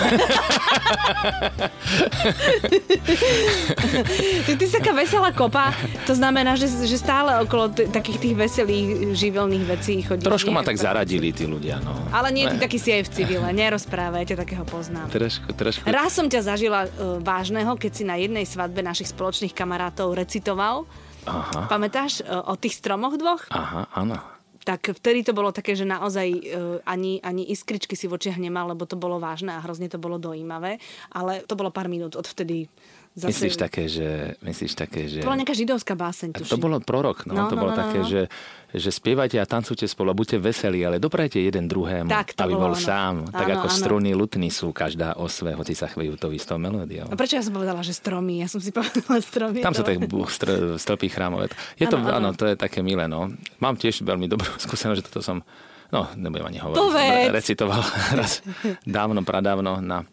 ty, 4.48 4.52
ty 4.56 4.64
si 4.64 4.72
taká 4.72 4.96
veselá 4.96 5.34
kopa, 5.36 5.76
to 6.08 6.16
znamená, 6.16 6.56
že, 6.56 6.72
že 6.88 6.96
stále 6.96 7.36
okolo 7.44 7.68
t- 7.68 7.84
takých 7.90 8.16
tých 8.16 8.34
veselých 8.38 9.12
živelných 9.12 9.64
vecí 9.68 10.00
chodíš. 10.00 10.24
Trošku 10.24 10.48
ma 10.54 10.64
tak 10.64 10.80
zaradili 10.80 11.36
tí 11.36 11.44
ľudia, 11.44 11.84
no. 11.84 11.92
Ale 12.08 12.32
nie, 12.32 12.48
ty 12.48 12.56
taký 12.56 12.80
si 12.80 12.96
aj 12.96 13.10
v 13.10 13.20
civile, 13.20 13.44
nerozprávajte, 13.52 14.40
takého 14.40 14.64
poznám. 14.64 15.12
Trošku, 15.12 15.52
trošku. 15.52 15.84
Raz 15.84 16.16
som 16.16 16.24
ťa 16.24 16.40
zažila 16.48 16.88
uh, 16.88 17.20
vážneho, 17.20 17.76
keď 17.76 17.92
si 17.92 18.08
na 18.08 18.16
jednej 18.16 18.48
svadbe 18.48 18.80
našich 18.80 19.12
spoločných 19.12 19.52
kamarátov 19.52 20.16
recitoval 20.16 20.88
Aha. 21.26 21.68
Pamätáš 21.68 22.20
e, 22.20 22.28
o 22.28 22.54
tých 22.56 22.78
stromoch 22.78 23.16
dvoch? 23.16 23.48
Aha, 23.52 23.90
áno. 23.92 24.16
Tak 24.60 24.92
vtedy 24.92 25.24
to 25.24 25.32
bolo 25.32 25.56
také, 25.56 25.72
že 25.72 25.88
naozaj 25.88 26.28
e, 26.28 26.40
ani, 26.84 27.16
ani 27.24 27.48
iskričky 27.48 27.96
si 27.96 28.04
v 28.04 28.20
očiach 28.20 28.36
nemal, 28.36 28.68
lebo 28.68 28.84
to 28.84 29.00
bolo 29.00 29.16
vážne 29.16 29.56
a 29.56 29.64
hrozne 29.64 29.88
to 29.88 29.96
bolo 29.96 30.20
dojímavé. 30.20 30.76
Ale 31.16 31.44
to 31.48 31.56
bolo 31.56 31.72
pár 31.72 31.88
minút 31.88 32.12
odvtedy. 32.12 32.68
Zase... 33.10 33.26
Myslíš 33.34 33.54
také, 33.58 33.90
že... 33.90 34.38
Myslíš 34.38 34.72
také, 34.78 35.10
že... 35.10 35.18
To 35.18 35.26
bola 35.26 35.42
nejaká 35.42 35.50
židovská 35.52 35.98
báseň, 35.98 36.30
A 36.30 36.36
tuším. 36.40 36.52
to 36.54 36.62
bolo 36.62 36.78
prorok, 36.78 37.26
no, 37.26 37.34
No, 37.34 37.42
to 37.50 37.58
no, 37.58 37.66
bolo 37.66 37.74
no, 37.74 37.76
no, 37.76 37.80
také, 37.82 37.98
no. 38.00 38.06
Že, 38.06 38.22
že 38.70 38.88
spievajte 38.88 39.34
a 39.34 39.44
tancujte 39.44 39.82
spolu 39.84 40.08
a 40.10 40.16
buďte 40.16 40.38
veselí, 40.38 40.78
ale 40.86 41.02
doprajte 41.02 41.42
jeden 41.42 41.66
druhému, 41.66 42.06
Tak, 42.06 42.38
aby 42.38 42.54
bolo 42.54 42.70
bol 42.70 42.74
ono. 42.74 42.80
sám. 42.80 43.26
tak 43.28 43.50
Áno, 43.50 43.54
ako 43.58 43.66
áno. 43.66 43.78
struny 43.82 44.10
lutny 44.14 44.46
sú 44.46 44.70
každá 44.70 45.18
osve, 45.18 45.50
hoci 45.52 45.74
sa 45.74 45.90
chvejú 45.90 46.14
to 46.14 46.30
istou 46.30 46.54
melódiou. 46.56 47.10
A 47.10 47.18
prečo 47.18 47.34
ja 47.34 47.42
som 47.42 47.50
povedala, 47.50 47.82
že 47.82 47.90
stromy? 47.90 48.40
Ja 48.40 48.48
som 48.48 48.62
si 48.62 48.70
povedala 48.70 49.18
stromy. 49.18 49.58
Tam 49.58 49.74
sú 49.74 49.82
to- 49.82 49.90
tak 49.90 49.98
str- 50.30 50.78
stĺpy 50.78 51.06
chrámové. 51.10 51.50
Je 51.74 51.90
to, 51.90 51.98
Áno, 51.98 52.30
to 52.30 52.46
je 52.46 52.54
také 52.54 52.78
milé, 52.78 53.10
no. 53.10 53.26
Mám 53.58 53.74
tiež 53.74 54.06
veľmi 54.06 54.30
dobrú 54.30 54.54
skúsenosť, 54.64 54.98
že 55.02 55.06
toto 55.10 55.18
som, 55.18 55.42
no, 55.90 56.06
nebudem 56.14 56.46
ani 56.46 56.62
hovoriť. 56.62 56.78
Povedz. 56.78 57.26
Recitoval 57.34 57.82
raz 58.22 58.38
dávno, 58.86 59.26
pradávno 59.26 59.82
na 59.82 60.06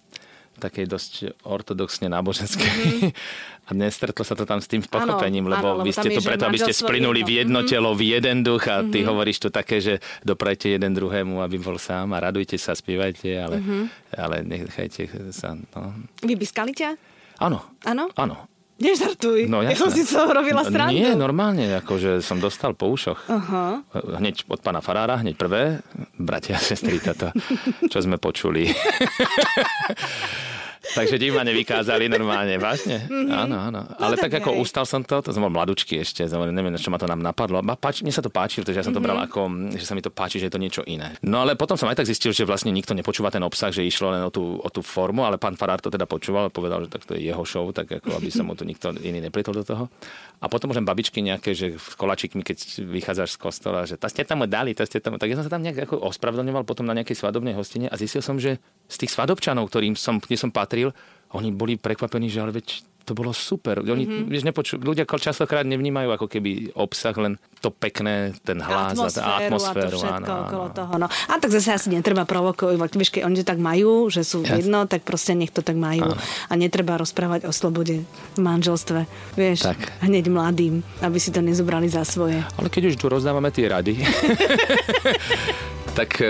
takej 0.58 0.86
dosť 0.86 1.14
ortodoxne 1.44 2.08
náboženskej. 2.08 3.14
A 3.68 3.76
nestretlo 3.76 4.24
sa 4.24 4.32
to 4.32 4.44
tam 4.44 4.58
s 4.58 4.66
tým 4.66 4.80
pochopením. 4.82 5.44
Áno, 5.44 5.52
lebo 5.52 5.68
áno, 5.74 5.84
vy 5.84 5.92
ste 5.92 6.08
tu 6.08 6.24
preto, 6.24 6.48
aby 6.48 6.56
ste 6.56 6.72
splynuli 6.72 7.20
jedno. 7.20 7.28
v 7.28 7.32
jedno 7.34 7.60
Mhm. 7.60 7.68
telo, 7.68 7.90
v 7.92 8.04
jeden 8.10 8.38
duch 8.40 8.64
a 8.66 8.80
ty 8.82 9.04
hovoríš 9.04 9.38
tu 9.40 9.50
také, 9.50 9.78
že 9.78 9.94
doprajte 10.24 10.70
jeden 10.70 10.90
druhému, 10.90 11.40
aby 11.40 11.58
bol 11.58 11.76
sám 11.76 12.12
a 12.12 12.24
radujte 12.24 12.56
sa, 12.56 12.72
spievajte, 12.72 13.28
ale, 13.36 13.60
Mhm. 13.60 13.80
ale 14.16 14.36
nechajte 14.42 15.02
sa, 15.30 15.52
no. 15.54 15.92
Vybiskali 16.24 16.72
ťa? 16.72 16.96
Áno, 17.38 17.60
Áno? 17.84 18.08
áno. 18.16 18.48
Nežartuj. 18.78 19.50
No, 19.50 19.66
ja 19.66 19.74
som 19.74 19.90
jasné. 19.90 20.06
si 20.06 20.14
to 20.14 20.22
robila 20.24 20.62
No, 20.62 20.70
srandu. 20.70 20.94
Nie, 20.94 21.18
normálne, 21.18 21.66
akože 21.78 22.22
som 22.22 22.38
dostal 22.38 22.78
po 22.78 22.88
ušoch. 22.88 23.26
Aha. 23.26 23.82
Hneď 23.92 24.46
od 24.46 24.62
pána 24.62 24.80
Farára, 24.80 25.18
hneď 25.18 25.34
prvé, 25.34 25.82
bratia 26.14 26.56
a 26.56 26.62
sestry, 26.62 27.02
toto, 27.02 27.34
čo 27.90 27.98
sme 27.98 28.18
počuli. 28.18 28.70
Takže 30.94 31.18
ti 31.18 31.34
ma 31.34 31.42
nevykázali 31.42 32.06
normálne, 32.06 32.62
vážne. 32.62 33.10
Mm-hmm. 33.10 33.34
Áno, 33.34 33.56
áno. 33.58 33.82
Ale 33.98 34.16
tak 34.16 34.28
tak, 34.28 34.44
ako 34.44 34.60
ustal 34.60 34.84
som 34.84 35.02
to, 35.02 35.24
to 35.24 35.32
som 35.32 35.40
bol 35.40 35.52
mladučky 35.52 36.04
ešte, 36.04 36.28
znamená, 36.28 36.52
neviem, 36.52 36.76
čo 36.76 36.92
ma 36.92 37.00
to 37.00 37.08
nám 37.08 37.24
napadlo. 37.24 37.64
Ma 37.64 37.80
páči, 37.80 38.04
mne 38.04 38.12
sa 38.12 38.20
to 38.20 38.28
páči, 38.28 38.60
pretože 38.60 38.84
ja 38.84 38.86
som 38.86 38.92
to 38.92 39.00
bral 39.00 39.16
ako, 39.24 39.72
že 39.74 39.88
sa 39.88 39.96
mi 39.96 40.04
to 40.04 40.12
páči, 40.12 40.44
že 40.44 40.52
je 40.52 40.54
to 40.54 40.62
niečo 40.62 40.84
iné. 40.84 41.16
No 41.24 41.42
ale 41.42 41.56
potom 41.56 41.80
som 41.80 41.88
aj 41.88 42.04
tak 42.04 42.08
zistil, 42.12 42.36
že 42.36 42.44
vlastne 42.44 42.76
nikto 42.76 42.92
nepočúva 42.92 43.32
ten 43.32 43.42
obsah, 43.42 43.72
že 43.72 43.88
išlo 43.88 44.12
len 44.12 44.22
o 44.28 44.32
tú, 44.32 44.60
o 44.60 44.70
tú 44.70 44.84
formu, 44.84 45.24
ale 45.24 45.40
pán 45.40 45.56
Farár 45.56 45.80
to 45.80 45.88
teda 45.88 46.04
počúval 46.04 46.52
a 46.52 46.52
povedal, 46.52 46.84
že 46.86 46.92
tak 46.92 47.08
to 47.08 47.16
je 47.16 47.32
jeho 47.32 47.44
show, 47.48 47.66
tak 47.72 47.88
ako 48.04 48.20
aby 48.20 48.30
sa 48.30 48.44
mu 48.44 48.54
tu 48.54 48.68
nikto 48.68 48.92
iný 49.00 49.24
neplietol 49.24 49.56
do 49.56 49.64
toho. 49.64 49.88
A 50.38 50.46
potom 50.52 50.70
môžem 50.70 50.86
babičky 50.86 51.24
nejaké, 51.24 51.58
že 51.58 51.82
s 51.82 51.98
koláčikmi, 51.98 52.46
keď 52.46 52.86
vychádzaš 52.86 53.34
z 53.34 53.38
kostola, 53.42 53.90
že 53.90 53.98
to 53.98 54.06
ste 54.06 54.22
tam 54.22 54.46
dali, 54.46 54.78
to 54.78 54.86
ste 54.86 55.02
tam... 55.02 55.18
Tak 55.18 55.34
ja 55.34 55.40
som 55.40 55.46
sa 55.48 55.52
tam 55.58 55.66
nejak 55.66 55.90
ako 55.90 55.98
ospravedlňoval 56.14 56.62
potom 56.62 56.86
na 56.86 56.94
nejakej 56.94 57.18
svadobnej 57.18 57.58
hostine 57.58 57.90
a 57.90 57.98
zistil 57.98 58.22
som, 58.22 58.38
že 58.38 58.62
z 58.86 58.96
tých 59.02 59.18
svadobčanov, 59.18 59.66
ktorým 59.66 59.98
som, 59.98 60.22
kde 60.22 60.38
som 60.38 60.54
patril, 60.54 60.77
oni 61.36 61.50
boli 61.52 61.76
prekvapení, 61.76 62.32
že 62.32 62.40
ale 62.40 62.56
veď 62.56 62.86
to 63.08 63.16
bolo 63.16 63.32
super. 63.32 63.80
Oni, 63.80 64.04
mm-hmm. 64.04 64.28
vieš, 64.28 64.44
nepoču, 64.44 64.76
ľudia 64.76 65.08
častokrát 65.08 65.64
nevnímajú 65.64 66.12
ako 66.12 66.28
keby 66.28 66.76
obsah, 66.76 67.16
len 67.16 67.40
to 67.64 67.72
pekné, 67.72 68.36
ten 68.44 68.60
hlas 68.60 69.00
a 69.00 69.08
tá 69.08 69.24
atmosféru. 69.40 69.96
a 69.96 69.96
to 69.96 70.00
všetko 70.04 70.28
áno, 70.28 70.44
okolo 70.44 70.66
áno. 70.68 70.76
toho. 70.76 70.94
No. 71.00 71.08
A 71.08 71.34
tak 71.40 71.56
zase 71.56 71.72
asi 71.72 71.88
netreba 71.88 72.28
provokovať. 72.28 72.92
Vieš, 73.00 73.12
keď 73.16 73.22
oni 73.24 73.36
to 73.40 73.46
tak 73.48 73.64
majú, 73.64 74.12
že 74.12 74.28
sú 74.28 74.44
Jasne. 74.44 74.60
jedno, 74.60 74.84
tak 74.92 75.08
proste 75.08 75.40
nech 75.40 75.56
to 75.56 75.64
tak 75.64 75.80
majú. 75.80 76.20
A 76.52 76.54
netreba 76.60 77.00
rozprávať 77.00 77.48
o 77.48 77.56
slobode 77.56 78.04
v 78.36 78.40
manželstve. 78.44 79.08
Vieš, 79.40 79.72
Tak. 79.72 80.04
hneď 80.04 80.28
mladým, 80.28 80.84
aby 81.00 81.16
si 81.16 81.32
to 81.32 81.40
nezobrali 81.40 81.88
za 81.88 82.04
svoje. 82.04 82.44
Ale 82.60 82.68
keď 82.68 82.92
už 82.92 82.96
tu 83.00 83.08
rozdávame 83.08 83.56
tie 83.56 83.72
rady, 83.72 84.04
tak 85.98 86.22
e, 86.22 86.30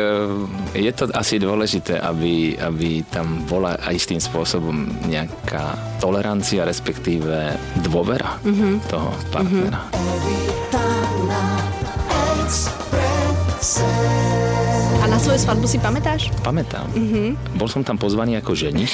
je 0.80 0.92
to 0.96 1.12
asi 1.12 1.44
dôležité, 1.44 2.00
aby, 2.00 2.56
aby 2.56 3.04
tam 3.12 3.44
bola 3.44 3.76
aj 3.84 4.00
istým 4.00 4.24
spôsobom 4.24 4.88
nejaká 5.12 5.76
tolerancia, 6.00 6.64
respektíve 6.64 7.52
dôvera 7.84 8.40
mm-hmm. 8.48 8.74
toho 8.88 9.12
partnera. 9.28 9.92
A 10.72 10.87
svoju 15.28 15.44
svadbu 15.44 15.68
si 15.68 15.76
pamätáš? 15.84 16.32
Pamätám. 16.40 16.88
Mm-hmm. 16.96 17.60
Bol 17.60 17.68
som 17.68 17.84
tam 17.84 18.00
pozvaný 18.00 18.40
ako 18.40 18.56
ženich. 18.56 18.88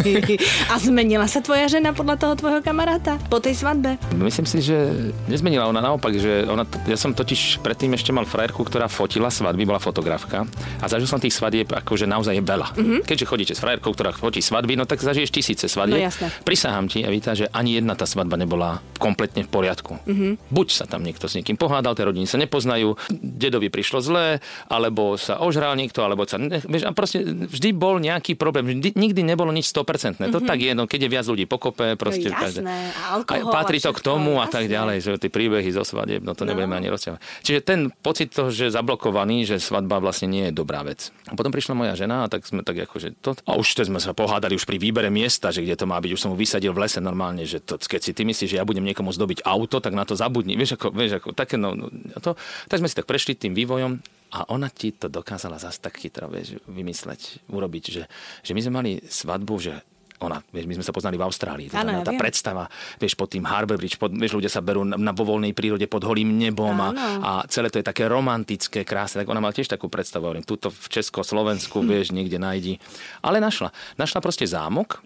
A 0.72 0.80
zmenila 0.80 1.28
sa 1.28 1.44
tvoja 1.44 1.68
žena 1.68 1.92
podľa 1.92 2.16
toho 2.16 2.32
tvojho 2.32 2.60
kamaráta 2.64 3.20
po 3.28 3.44
tej 3.44 3.60
svadbe? 3.60 4.00
Myslím 4.16 4.48
si, 4.48 4.64
že 4.64 4.88
nezmenila 5.28 5.68
ona 5.68 5.84
naopak, 5.84 6.16
že 6.16 6.48
ona, 6.48 6.64
ja 6.88 6.96
som 6.96 7.12
totiž 7.12 7.60
predtým 7.60 7.92
ešte 7.92 8.08
mal 8.08 8.24
frajerku, 8.24 8.64
ktorá 8.64 8.88
fotila 8.88 9.28
svadby, 9.28 9.68
bola 9.68 9.76
fotografka 9.76 10.48
a 10.80 10.88
zažil 10.88 11.04
som 11.04 11.20
tých 11.20 11.36
svadieb 11.36 11.68
akože 11.68 12.08
naozaj 12.08 12.40
veľa. 12.40 12.80
Mm-hmm. 12.80 13.00
Keďže 13.04 13.28
chodíte 13.28 13.52
s 13.52 13.60
frajerkou, 13.60 13.92
ktorá 13.92 14.16
fotí 14.16 14.40
svadby, 14.40 14.80
no 14.80 14.88
tak 14.88 15.04
zažiješ 15.04 15.28
tisíce 15.28 15.68
svadieb. 15.68 16.00
No 16.00 16.08
jasné. 16.08 16.32
Prisahám 16.40 16.88
ti, 16.88 17.04
Evita, 17.04 17.36
že 17.36 17.52
ani 17.52 17.76
jedna 17.76 17.92
tá 18.00 18.08
svadba 18.08 18.40
nebola 18.40 18.80
kompletne 18.96 19.44
v 19.44 19.52
poriadku. 19.52 20.00
Mm-hmm. 20.08 20.32
Buď 20.48 20.68
sa 20.72 20.88
tam 20.88 21.04
niekto 21.04 21.28
s 21.28 21.36
niekým 21.36 21.60
pohádal, 21.60 21.92
tie 21.92 22.08
rodiny 22.08 22.24
sa 22.24 22.40
nepoznajú, 22.40 22.96
dedovi 23.12 23.68
prišlo 23.68 24.00
zlé, 24.00 24.40
alebo 24.72 25.20
sa 25.20 25.36
ožral 25.50 25.74
niekto, 25.74 26.06
alebo 26.06 26.22
sa... 26.24 26.38
Vieš, 26.38 26.86
a 26.86 26.94
proste 26.94 27.26
vždy 27.26 27.74
bol 27.74 27.98
nejaký 27.98 28.38
problém. 28.38 28.78
Vždy, 28.78 28.94
nikdy 28.94 29.20
nebolo 29.26 29.50
nič 29.50 29.74
100%. 29.74 30.22
Mm-hmm. 30.22 30.30
To 30.30 30.38
tak 30.38 30.62
je, 30.62 30.72
no, 30.72 30.86
keď 30.86 31.00
je 31.06 31.10
viac 31.10 31.26
ľudí 31.26 31.44
pokope, 31.50 31.98
proste... 31.98 32.30
jasné. 32.30 32.94
A 32.94 33.18
alkohol 33.18 33.50
a 33.50 33.54
patrí 33.54 33.82
to 33.82 33.90
k 33.90 34.00
tomu 34.00 34.38
a 34.38 34.46
tak 34.46 34.70
jasné. 34.70 34.78
ďalej, 34.78 34.96
že 35.02 35.10
tie 35.18 35.30
príbehy 35.32 35.70
zo 35.74 35.82
svadieb, 35.82 36.22
no 36.22 36.38
to 36.38 36.46
nebudeme 36.46 36.78
ani 36.78 36.88
rozťahovať. 36.88 37.20
Čiže 37.42 37.60
ten 37.66 37.90
pocit 37.90 38.30
toho, 38.30 38.54
že 38.54 38.70
zablokovaný, 38.70 39.42
že 39.42 39.58
svadba 39.58 39.98
vlastne 39.98 40.30
nie 40.30 40.48
je 40.48 40.52
dobrá 40.54 40.86
vec. 40.86 41.10
A 41.26 41.34
potom 41.34 41.50
prišla 41.50 41.74
moja 41.74 41.94
žena 41.98 42.24
a 42.24 42.30
tak 42.30 42.46
sme 42.46 42.62
tak 42.62 42.78
akože 42.86 43.18
to... 43.18 43.34
A 43.44 43.58
už 43.58 43.66
to 43.74 43.82
sme 43.82 43.98
sa 43.98 44.14
pohádali 44.14 44.54
už 44.54 44.64
pri 44.64 44.78
výbere 44.78 45.10
miesta, 45.10 45.50
že 45.50 45.66
kde 45.66 45.74
to 45.74 45.86
má 45.90 45.98
byť. 45.98 46.10
Už 46.14 46.20
som 46.22 46.30
mu 46.30 46.38
vysadil 46.38 46.70
v 46.70 46.86
lese 46.86 47.02
normálne, 47.02 47.42
že 47.42 47.58
to, 47.58 47.76
keď 47.80 48.00
si 48.00 48.12
ty 48.14 48.22
myslíš, 48.22 48.54
že 48.54 48.58
ja 48.60 48.64
budem 48.64 48.86
niekomu 48.86 49.10
zdobiť 49.10 49.42
auto, 49.42 49.82
tak 49.82 49.96
na 49.96 50.06
to 50.06 50.14
zabudni. 50.14 50.54
Vieš, 50.54 50.78
ako, 50.78 50.86
vieš, 50.94 51.18
ako 51.18 51.28
také, 51.34 51.58
no, 51.58 51.74
no 51.74 52.18
to, 52.22 52.38
tak 52.70 52.78
sme 52.78 52.88
si 52.88 52.94
tak 52.94 53.08
prešli 53.08 53.34
tým 53.34 53.56
vývojom 53.56 54.19
a 54.30 54.46
ona 54.54 54.70
ti 54.70 54.94
to 54.94 55.10
dokázala 55.10 55.58
zase 55.58 55.82
tak 55.82 55.98
chytro, 55.98 56.30
vieš, 56.30 56.62
vymysleť, 56.70 57.50
urobiť, 57.50 57.84
že, 57.90 58.02
že 58.46 58.52
my 58.54 58.60
sme 58.62 58.72
mali 58.72 58.90
svadbu, 59.02 59.54
že 59.58 59.74
ona, 60.20 60.36
vieš, 60.52 60.68
my 60.68 60.74
sme 60.76 60.84
sa 60.84 60.92
poznali 60.92 61.16
v 61.16 61.24
Austrálii. 61.24 61.66
Áno, 61.72 61.80
znamená, 61.80 62.04
ja 62.04 62.06
tá 62.06 62.12
viem. 62.12 62.20
predstava, 62.20 62.68
vieš, 63.00 63.16
pod 63.16 63.32
tým 63.32 63.48
Harbour 63.48 63.80
Bridge, 63.80 63.96
pod, 63.96 64.12
vieš, 64.12 64.36
ľudia 64.36 64.52
sa 64.52 64.60
berú 64.60 64.84
na, 64.84 65.00
na 65.00 65.16
vo 65.16 65.24
voľnej 65.24 65.56
prírode 65.56 65.88
pod 65.88 66.04
holým 66.04 66.36
nebom 66.36 66.76
a, 66.76 66.88
a 67.24 67.30
celé 67.48 67.72
to 67.72 67.80
je 67.80 67.88
také 67.88 68.04
romantické, 68.04 68.84
krásne. 68.84 69.24
Tak 69.24 69.32
ona 69.32 69.40
mala 69.40 69.56
tiež 69.56 69.72
takú 69.72 69.88
predstavu, 69.88 70.28
hovorím, 70.28 70.44
tuto 70.44 70.68
v 70.68 70.86
Československu, 70.92 71.80
vieš, 71.90 72.12
niekde 72.12 72.36
nájdi. 72.36 72.76
Ale 73.24 73.40
našla. 73.40 73.72
Našla 73.96 74.20
proste 74.20 74.44
zámok, 74.44 75.00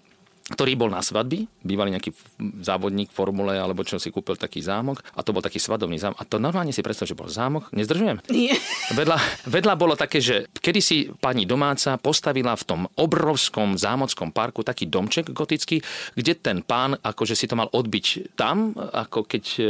ktorý 0.45 0.77
bol 0.77 0.93
na 0.93 1.01
svadby, 1.01 1.49
bývalý 1.65 1.89
nejaký 1.91 2.13
závodník 2.61 3.09
v 3.09 3.17
formule, 3.17 3.57
alebo 3.57 3.81
čo 3.81 3.97
si 3.97 4.13
kúpil 4.13 4.37
taký 4.37 4.61
zámok 4.61 5.01
a 5.17 5.25
to 5.25 5.33
bol 5.33 5.41
taký 5.41 5.57
svadobný 5.57 5.97
zámok. 5.97 6.21
A 6.21 6.29
to 6.29 6.37
normálne 6.37 6.69
si 6.69 6.85
predstav, 6.85 7.09
že 7.09 7.17
bol 7.17 7.25
zámok, 7.27 7.73
nezdržujem. 7.73 8.21
Nie. 8.29 8.53
Vedľa, 8.93 9.17
vedľa 9.49 9.75
bolo 9.75 9.97
také, 9.97 10.21
že 10.21 10.53
kedysi 10.53 11.17
pani 11.17 11.49
domáca 11.49 11.97
postavila 11.97 12.53
v 12.53 12.65
tom 12.65 12.81
obrovskom 12.95 13.81
zámockom 13.81 14.29
parku 14.31 14.61
taký 14.61 14.85
domček 14.85 15.33
gotický, 15.33 15.81
kde 16.13 16.33
ten 16.35 16.61
pán 16.61 16.93
akože 16.95 17.33
si 17.33 17.49
to 17.49 17.57
mal 17.57 17.73
odbiť 17.73 18.37
tam, 18.37 18.77
ako 18.77 19.25
keď, 19.25 19.45
e, 19.57 19.65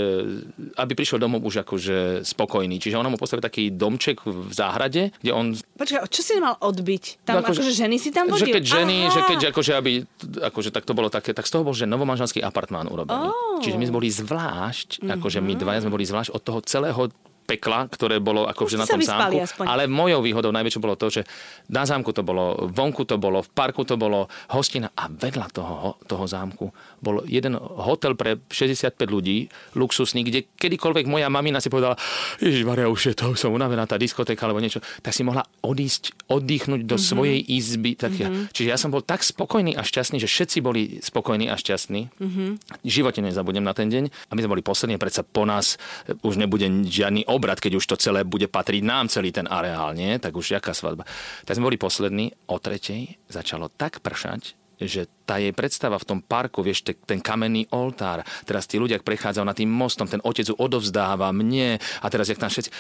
aby 0.75 0.93
prišiel 0.93 1.23
domov 1.23 1.45
už 1.45 1.62
akože 1.62 1.97
spokojný. 2.25 2.76
Čiže 2.76 2.97
ona 2.97 3.07
mu 3.07 3.14
postavila 3.14 3.47
taký 3.47 3.71
domček 3.71 4.26
v 4.26 4.50
záhrade, 4.50 5.14
kde 5.23 5.31
on 5.31 5.54
Počkaj, 5.54 6.11
čo 6.11 6.21
si 6.21 6.35
mal 6.38 6.59
odbiť? 6.59 7.23
Tam 7.23 7.38
No, 7.38 7.47
akože- 7.47 7.62
akože, 7.62 7.73
ženy 7.76 7.97
si 7.97 8.11
tam 8.11 8.26
vodil? 8.26 8.50
že 8.50 8.54
keď 8.59 8.64
ženy, 8.64 8.97
Aha. 9.04 9.11
že 9.11 9.21
keď 9.25 9.40
akože, 9.50 9.73
aby, 9.75 9.93
akože 10.43 10.71
tak 10.75 10.83
to 10.83 10.93
bolo 10.99 11.07
také, 11.07 11.31
tak 11.31 11.47
z 11.47 11.54
toho 11.54 11.62
bol, 11.62 11.71
že 11.71 11.87
novomanželský 11.87 12.43
apartmán 12.43 12.90
urobený. 12.90 13.31
Oh. 13.31 13.62
Čiže 13.62 13.78
my 13.78 13.87
sme 13.87 13.99
boli 14.02 14.11
zvlášť, 14.11 15.07
akože 15.07 15.38
my 15.38 15.54
dvaja 15.54 15.87
sme 15.87 15.95
boli 15.95 16.02
zvlášť 16.02 16.35
od 16.35 16.43
toho 16.43 16.59
celého 16.66 17.14
pekla, 17.44 17.86
ktoré 17.92 18.18
bolo 18.18 18.48
akože 18.48 18.80
na 18.80 18.88
tom 18.88 19.00
zámku. 19.04 19.36
aspoň. 19.44 19.64
Ale 19.68 19.84
mojou 19.84 20.24
výhodou 20.24 20.50
najväčšou 20.50 20.80
bolo 20.80 20.96
to, 20.96 21.12
že 21.12 21.22
na 21.68 21.84
zámku 21.84 22.10
to 22.16 22.24
bolo, 22.24 22.68
vonku 22.72 23.04
to 23.04 23.20
bolo, 23.20 23.44
v 23.44 23.50
parku 23.52 23.84
to 23.84 24.00
bolo, 24.00 24.26
hostina 24.50 24.88
a 24.96 25.12
vedľa 25.12 25.46
toho, 25.52 26.00
toho 26.08 26.24
zámku 26.24 26.72
bol 27.04 27.20
jeden 27.28 27.60
hotel 27.60 28.16
pre 28.16 28.40
65 28.48 28.96
ľudí, 29.04 29.52
luxusný, 29.76 30.24
kde 30.24 30.48
kedykoľvek 30.56 31.04
moja 31.04 31.28
mamina 31.28 31.60
si 31.60 31.68
povedala, 31.68 32.00
Ježiš 32.40 32.64
Maria, 32.64 32.88
už 32.88 33.12
je 33.12 33.14
to, 33.14 33.36
som 33.36 33.52
unavená, 33.52 33.84
tá 33.84 34.00
diskotéka 34.00 34.48
alebo 34.48 34.64
niečo, 34.64 34.80
tak 35.04 35.12
si 35.12 35.20
mohla 35.20 35.44
odísť, 35.60 36.32
oddychnúť 36.32 36.88
do 36.88 36.96
mm-hmm. 36.96 37.10
svojej 37.12 37.40
izby. 37.44 37.92
Tak 37.94 38.12
ja, 38.16 38.28
čiže 38.50 38.72
ja 38.72 38.78
som 38.80 38.88
bol 38.88 39.04
tak 39.04 39.20
spokojný 39.20 39.76
a 39.76 39.84
šťastný, 39.84 40.16
že 40.16 40.28
všetci 40.28 40.58
boli 40.64 41.04
spokojní 41.04 41.52
a 41.52 41.60
šťastní. 41.60 42.08
Mm-hmm. 42.08 42.48
Živote 42.88 43.20
nezabudnem 43.20 43.64
na 43.64 43.76
ten 43.76 43.92
deň. 43.92 44.08
A 44.28 44.32
my 44.32 44.40
sme 44.40 44.52
boli 44.56 44.64
poslední, 44.64 44.96
predsa 44.96 45.20
po 45.20 45.44
nás 45.44 45.76
už 46.24 46.40
nebude 46.40 46.64
žiadny 46.88 47.28
obrad, 47.34 47.58
keď 47.58 47.82
už 47.82 47.84
to 47.90 47.96
celé 47.98 48.22
bude 48.22 48.46
patriť 48.46 48.82
nám, 48.86 49.10
celý 49.10 49.34
ten 49.34 49.50
areál, 49.50 49.90
nie? 49.98 50.14
Tak 50.22 50.38
už 50.38 50.54
jaká 50.54 50.70
svadba. 50.70 51.02
Tak 51.42 51.58
sme 51.58 51.66
boli 51.66 51.78
poslední, 51.78 52.30
o 52.46 52.62
tretej 52.62 53.18
začalo 53.26 53.66
tak 53.66 53.98
pršať, 53.98 54.54
že 54.78 55.06
tá 55.26 55.38
jej 55.38 55.54
predstava 55.54 55.98
v 55.98 56.08
tom 56.08 56.18
parku, 56.22 56.62
vieš, 56.62 56.82
te- 56.82 56.98
ten 56.98 57.22
kamenný 57.22 57.66
oltár, 57.70 58.26
teraz 58.42 58.66
tí 58.66 58.78
ľudia 58.78 58.98
prechádzajú 59.02 59.44
na 59.46 59.54
tým 59.54 59.70
mostom, 59.70 60.06
ten 60.06 60.22
otec 60.22 60.50
ju 60.50 60.56
odovzdáva 60.58 61.30
mne 61.30 61.78
a 61.78 62.06
teraz 62.10 62.30
jak 62.30 62.38
tam 62.38 62.50
všetci 62.50 62.70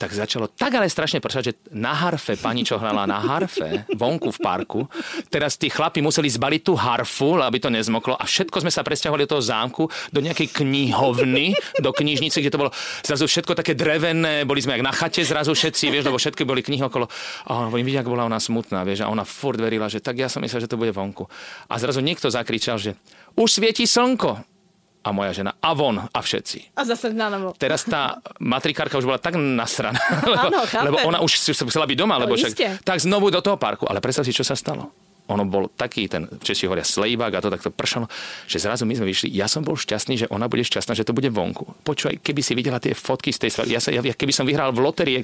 tak 0.00 0.16
začalo 0.16 0.48
tak 0.48 0.72
ale 0.72 0.88
strašne 0.88 1.20
pršať, 1.20 1.42
že 1.44 1.52
na 1.76 1.92
harfe, 1.92 2.40
pani, 2.40 2.64
čo 2.64 2.80
hrala 2.80 3.04
na 3.04 3.20
harfe, 3.20 3.84
vonku 3.92 4.32
v 4.32 4.38
parku, 4.40 4.80
teraz 5.28 5.60
tí 5.60 5.68
chlapi 5.68 6.00
museli 6.00 6.32
zbaliť 6.32 6.62
tú 6.64 6.72
harfu, 6.72 7.36
aby 7.36 7.60
to 7.60 7.68
nezmoklo 7.68 8.16
a 8.16 8.24
všetko 8.24 8.64
sme 8.64 8.72
sa 8.72 8.80
presťahovali 8.80 9.28
do 9.28 9.36
toho 9.36 9.44
zámku, 9.44 9.84
do 10.08 10.24
nejakej 10.24 10.56
knihovny, 10.64 11.52
do 11.84 11.92
knižnice, 11.92 12.40
kde 12.40 12.48
to 12.48 12.60
bolo 12.64 12.72
zrazu 13.04 13.28
všetko 13.28 13.52
také 13.52 13.76
drevené, 13.76 14.48
boli 14.48 14.64
sme 14.64 14.80
jak 14.80 14.86
na 14.88 14.94
chate 14.96 15.20
zrazu 15.20 15.52
všetci, 15.52 15.92
vieš, 15.92 16.08
lebo 16.08 16.16
všetky 16.16 16.48
boli 16.48 16.64
knihy 16.64 16.80
okolo. 16.88 17.04
A 17.52 17.68
vidí, 17.68 18.00
ako 18.00 18.16
bola 18.16 18.24
ona 18.24 18.40
smutná, 18.40 18.80
vieš, 18.88 19.04
a 19.04 19.12
ona 19.12 19.28
furt 19.28 19.60
verila, 19.60 19.92
že 19.92 20.00
tak 20.00 20.16
ja 20.16 20.32
som 20.32 20.40
myslel, 20.40 20.64
že 20.64 20.70
to 20.70 20.80
bude 20.80 20.96
vonku. 20.96 21.28
A 21.68 21.76
zrazu 21.76 22.00
niekto 22.00 22.32
zakričal, 22.32 22.80
že 22.80 22.96
už 23.36 23.60
svieti 23.60 23.84
slnko 23.84 24.59
a 25.00 25.08
moja 25.16 25.32
žena 25.32 25.56
a 25.56 25.70
von 25.72 25.96
a 25.96 26.18
všetci. 26.20 26.76
A 26.76 26.84
zase 26.84 27.12
na 27.16 27.32
novo. 27.32 27.56
Teraz 27.56 27.88
tá 27.88 28.20
matrikárka 28.36 29.00
už 29.00 29.08
bola 29.08 29.16
tak 29.16 29.40
nasraná, 29.40 29.96
lebo, 30.32 30.60
chápem. 30.68 30.84
lebo 30.92 30.96
ona 31.08 31.18
už 31.24 31.40
si 31.40 31.50
chcela 31.56 31.88
byť 31.88 31.96
doma, 31.96 32.20
No, 32.20 32.28
lebo 32.28 32.36
však, 32.36 32.84
tak 32.84 33.00
znovu 33.00 33.32
do 33.32 33.40
toho 33.40 33.56
parku. 33.56 33.88
Ale 33.88 34.04
predstav 34.04 34.28
si, 34.28 34.36
čo 34.36 34.44
sa 34.44 34.52
stalo. 34.52 34.92
Ono 35.30 35.46
bol 35.46 35.70
taký 35.70 36.10
ten, 36.10 36.26
Češi 36.26 36.66
hovoria 36.66 36.82
slejbák 36.82 37.32
a 37.38 37.40
to 37.40 37.54
takto 37.54 37.70
pršalo, 37.70 38.10
že 38.50 38.58
zrazu 38.58 38.82
my 38.84 38.98
sme 38.98 39.06
vyšli. 39.06 39.30
Ja 39.30 39.46
som 39.46 39.62
bol 39.62 39.78
šťastný, 39.78 40.14
že 40.20 40.26
ona 40.28 40.50
bude 40.50 40.66
šťastná, 40.66 40.98
že 40.98 41.06
to 41.06 41.14
bude 41.14 41.30
vonku. 41.30 41.86
Počúvaj, 41.86 42.18
keby 42.18 42.40
si 42.42 42.52
videla 42.58 42.82
tie 42.82 42.92
fotky 42.92 43.30
z 43.30 43.46
tej 43.46 43.50
svadby, 43.54 43.72
ja, 43.78 43.80
sa, 43.80 43.94
ja, 43.94 44.02
keby 44.02 44.32
som 44.34 44.42
vyhral 44.42 44.74
v 44.74 44.82
lotérii, 44.82 45.22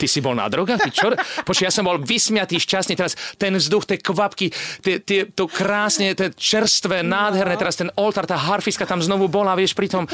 ty 0.00 0.06
si 0.10 0.18
bol 0.18 0.34
na 0.34 0.50
drogách, 0.50 0.82
ty 0.82 0.90
čo? 0.90 1.14
Počuj, 1.46 1.70
ja 1.70 1.72
som 1.72 1.86
bol 1.86 2.02
vysmiatý, 2.02 2.58
šťastný, 2.58 2.98
teraz 2.98 3.14
ten 3.38 3.54
vzduch, 3.54 3.86
tie 3.86 3.98
kvapky, 4.02 4.50
tie, 4.82 4.98
tie, 4.98 5.30
to 5.30 5.46
krásne, 5.46 6.12
tie 6.18 6.34
čerstvé, 6.34 7.06
nádherné, 7.06 7.54
teraz 7.54 7.78
ten 7.78 7.94
oltár, 7.94 8.26
tá 8.26 8.34
harfiska 8.34 8.84
tam 8.84 8.98
znovu 8.98 9.30
bola, 9.30 9.54
vieš, 9.54 9.78
pri 9.78 9.86
tom. 9.86 10.04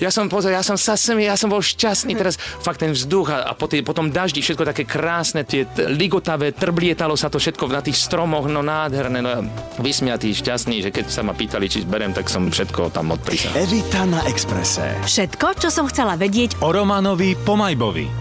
Ja 0.00 0.08
som 0.08 0.32
pozrel, 0.32 0.56
ja 0.56 0.64
som 0.64 0.80
sa 0.80 0.96
ja 0.96 1.36
som 1.36 1.52
bol 1.52 1.60
šťastný, 1.60 2.16
teraz 2.16 2.38
fakt 2.38 2.80
ten 2.80 2.96
vzduch 2.96 3.28
a, 3.28 3.38
a 3.44 3.52
po 3.52 3.68
potom 3.68 4.10
daždi, 4.10 4.40
všetko 4.42 4.64
také 4.66 4.84
krásne, 4.88 5.44
tie 5.44 5.66
ligotavé, 5.76 6.50
trblietalo 6.56 7.14
sa 7.14 7.30
to 7.30 7.38
všetko 7.38 7.70
na 7.70 7.82
tých 7.82 7.98
stromoch, 7.98 8.46
no 8.48 8.60
nádherné, 8.70 9.18
no 9.18 9.42
vysmiatý, 9.82 10.30
šťastný, 10.30 10.86
že 10.86 10.94
keď 10.94 11.10
sa 11.10 11.26
ma 11.26 11.34
pýtali, 11.34 11.66
či 11.66 11.82
berem, 11.82 12.14
tak 12.14 12.30
som 12.30 12.46
všetko 12.46 12.94
tam 12.94 13.10
odprísal. 13.10 13.50
Evita 13.58 14.06
na 14.06 14.22
Exprese. 14.30 14.94
Všetko, 15.02 15.46
čo 15.58 15.68
som 15.74 15.90
chcela 15.90 16.14
vedieť, 16.14 16.62
O 16.62 16.70
Romanovi 16.70 17.34
Pomajbovi. 17.34 18.19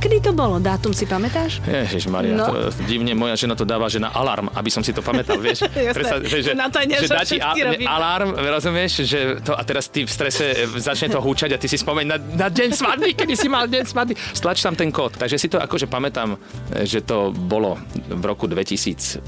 Kedy 0.00 0.16
to 0.22 0.32
bolo? 0.32 0.56
Dátum 0.56 0.90
si 0.90 1.04
pamätáš? 1.04 1.60
Ježiš 1.62 2.08
Maria, 2.08 2.32
No. 2.32 2.48
to, 2.48 2.54
divne 2.84 3.12
moja 3.12 3.36
žena 3.36 3.52
to 3.52 3.62
dáva, 3.62 3.86
že 3.86 3.98
na 3.98 4.08
alarm, 4.10 4.48
aby 4.50 4.66
som 4.66 4.80
si 4.80 4.90
to 4.90 4.98
pamätal, 4.98 5.36
vieš. 5.36 5.68
Predstav- 5.96 6.20
vieš, 6.20 6.42
že, 6.42 6.52
Na 6.54 6.66
to 6.66 6.80
nie, 6.80 6.96
že 6.96 7.06
dá 7.06 7.20
ti 7.20 7.36
a, 7.36 7.52
robíme. 7.52 7.84
alarm, 7.84 8.32
rozumieš, 8.34 9.04
že 9.04 9.18
to, 9.38 9.52
a 9.52 9.60
teraz 9.60 9.86
ty 9.86 10.02
v 10.02 10.10
strese 10.10 10.44
e, 10.48 10.64
začne 10.74 11.08
to 11.08 11.18
húčať 11.18 11.52
a 11.52 11.58
ty 11.58 11.66
si 11.66 11.76
spomeň 11.76 12.04
na, 12.06 12.16
na 12.16 12.48
deň 12.48 12.70
svadby, 12.72 13.12
kedy 13.14 13.34
si 13.34 13.46
mal 13.46 13.66
deň 13.66 13.84
svadby. 13.84 14.16
Stlač 14.32 14.58
tam 14.58 14.72
ten 14.72 14.88
kód. 14.88 15.12
Takže 15.12 15.36
si 15.36 15.46
to 15.46 15.58
akože 15.58 15.84
pamätám, 15.84 16.40
e, 16.70 16.82
že 16.82 17.00
to 17.00 17.28
bolo 17.30 17.76
v 18.06 18.24
roku 18.24 18.48
2005. 18.48 19.20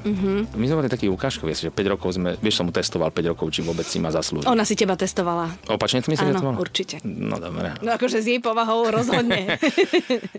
Mm-hmm. 0.00 0.38
My 0.54 0.64
sme 0.64 0.76
mali 0.78 0.88
taký 0.88 1.06
ukážkový, 1.06 1.52
že 1.52 1.68
5 1.68 1.92
rokov 1.92 2.14
sme, 2.14 2.38
vieš, 2.38 2.56
som 2.56 2.64
mu 2.64 2.72
testoval 2.72 3.10
5 3.10 3.28
rokov, 3.28 3.50
či 3.50 3.60
vôbec 3.60 3.82
si 3.82 3.98
ma 3.98 4.08
zaslúži. 4.08 4.46
Ona 4.46 4.62
si 4.62 4.72
teba 4.72 4.94
testovala. 4.94 5.50
Opačne 5.66 6.00
to 6.00 6.08
myslíš, 6.08 6.24
že 6.24 6.34
to 6.34 6.46
bolo? 6.46 6.56
určite. 6.56 6.96
No 7.02 7.36
dobre. 7.36 7.74
No 7.80 7.92
akože 7.92 8.18
s 8.18 8.26
jej 8.26 8.38
povahou 8.38 8.86
rozhodne. 8.88 9.58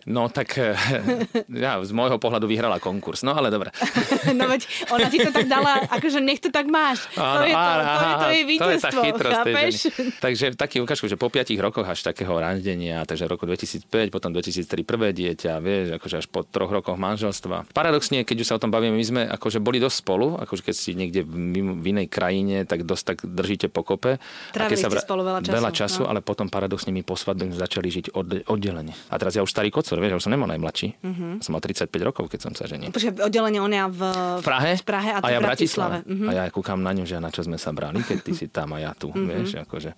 No 0.10 0.28
tak 0.30 0.58
eh, 0.58 0.74
ja 1.66 1.80
z 1.82 1.92
môjho 1.92 2.18
pohľadu 2.18 2.46
vyhrala 2.50 2.82
konkurs. 2.82 3.22
No 3.22 3.36
ale 3.36 3.52
dobre. 3.54 3.70
no 4.40 4.46
veď 4.50 4.66
ona 4.90 5.08
ti 5.08 5.20
to 5.22 5.32
tak 5.32 5.46
dala, 5.46 5.86
akože 5.88 6.20
nech 6.24 6.42
to 6.42 6.50
tak 6.50 6.68
máš. 6.68 7.06
to 7.14 7.46
je 7.46 7.54
to, 7.54 7.70
to, 7.70 8.06
je, 8.06 8.14
to 8.16 8.30
je 8.30 8.44
víťazstvo, 8.46 9.02
to 9.02 9.08
je 9.08 9.14
tá 9.14 9.30
chápeš? 9.44 9.74
Takže 10.20 10.46
taký 10.56 10.82
ukážku, 10.84 11.06
že 11.06 11.16
po 11.20 11.30
5 11.32 11.52
rokoch 11.60 11.86
až 11.86 12.02
takého 12.04 12.32
randenia, 12.36 13.04
takže 13.06 13.30
roku 13.30 13.46
2005, 13.46 13.90
potom 14.10 14.34
2003 14.34 14.66
prvé 14.84 15.12
dieťa, 15.14 15.60
vieš, 15.62 15.86
akože 16.00 16.16
až 16.20 16.28
po 16.28 16.42
troch 16.44 16.70
rokoch 16.72 16.98
manželstva. 16.98 17.70
Paradoxne, 17.72 18.24
keď 18.24 18.38
už 18.44 18.48
sa 18.50 18.56
o 18.58 18.62
tom 18.62 18.72
bavíme, 18.74 18.96
my 18.96 19.06
sme 19.06 19.22
akože 19.30 19.60
boli 19.62 19.78
dosť 19.78 19.98
spolu, 20.02 20.38
akože 20.40 20.62
keď 20.66 20.76
si 20.76 20.92
niekde 20.98 21.22
v, 21.26 21.34
mimo- 21.36 21.78
v 21.78 21.86
inej 21.96 22.08
krajine, 22.10 22.64
tak 22.66 22.84
dosť 22.88 23.04
tak 23.04 23.18
držíte 23.26 23.68
pokope. 23.70 24.18
Trávili 24.54 24.78
ste 24.80 25.02
spolu 25.02 25.22
veľa 25.26 25.40
času, 25.46 25.56
Veľa 25.56 25.72
času, 25.72 26.02
no. 26.06 26.10
ale 26.14 26.20
potom 26.24 26.48
paradoxne 26.50 26.92
my 26.92 27.02
po 27.06 27.16
svadbe 27.16 27.50
začali 27.52 27.88
žiť 27.90 28.06
odde- 28.14 28.44
oddelenie. 28.46 28.94
A 29.10 29.16
teraz 29.18 29.36
ja 29.36 29.42
už 29.44 29.49
starý 29.50 29.70
kocor, 29.74 29.98
vieš, 29.98 30.12
ja 30.14 30.18
už 30.22 30.26
som 30.30 30.34
nemal 30.34 30.50
najmladší. 30.50 31.02
Mm-hmm. 31.02 31.32
Som 31.42 31.52
mal 31.58 31.62
35 31.62 31.90
rokov, 32.06 32.30
keď 32.30 32.40
som 32.50 32.54
sa 32.54 32.70
ženil. 32.70 32.94
Počkaj, 32.94 33.26
oddelenie 33.26 33.60
ona 33.60 33.90
v, 33.90 34.02
V 34.40 34.46
Prahe, 34.46 34.78
v 34.78 34.86
Prahe 34.86 35.10
a, 35.16 35.20
a 35.20 35.28
ja 35.34 35.40
v 35.42 35.50
Bratislave. 35.50 35.98
Mhm. 36.06 36.26
A 36.30 36.32
ja 36.32 36.44
kúkam 36.54 36.80
na 36.80 36.92
ňu, 36.94 37.04
že 37.10 37.18
na 37.18 37.34
čo 37.34 37.42
sme 37.42 37.58
sa 37.58 37.74
brali, 37.74 38.02
keď 38.06 38.18
ty 38.22 38.32
si 38.38 38.46
tam 38.48 38.76
a 38.76 38.78
ja 38.80 38.92
tu, 38.94 39.10
vieš, 39.12 39.60
akože. 39.66 39.92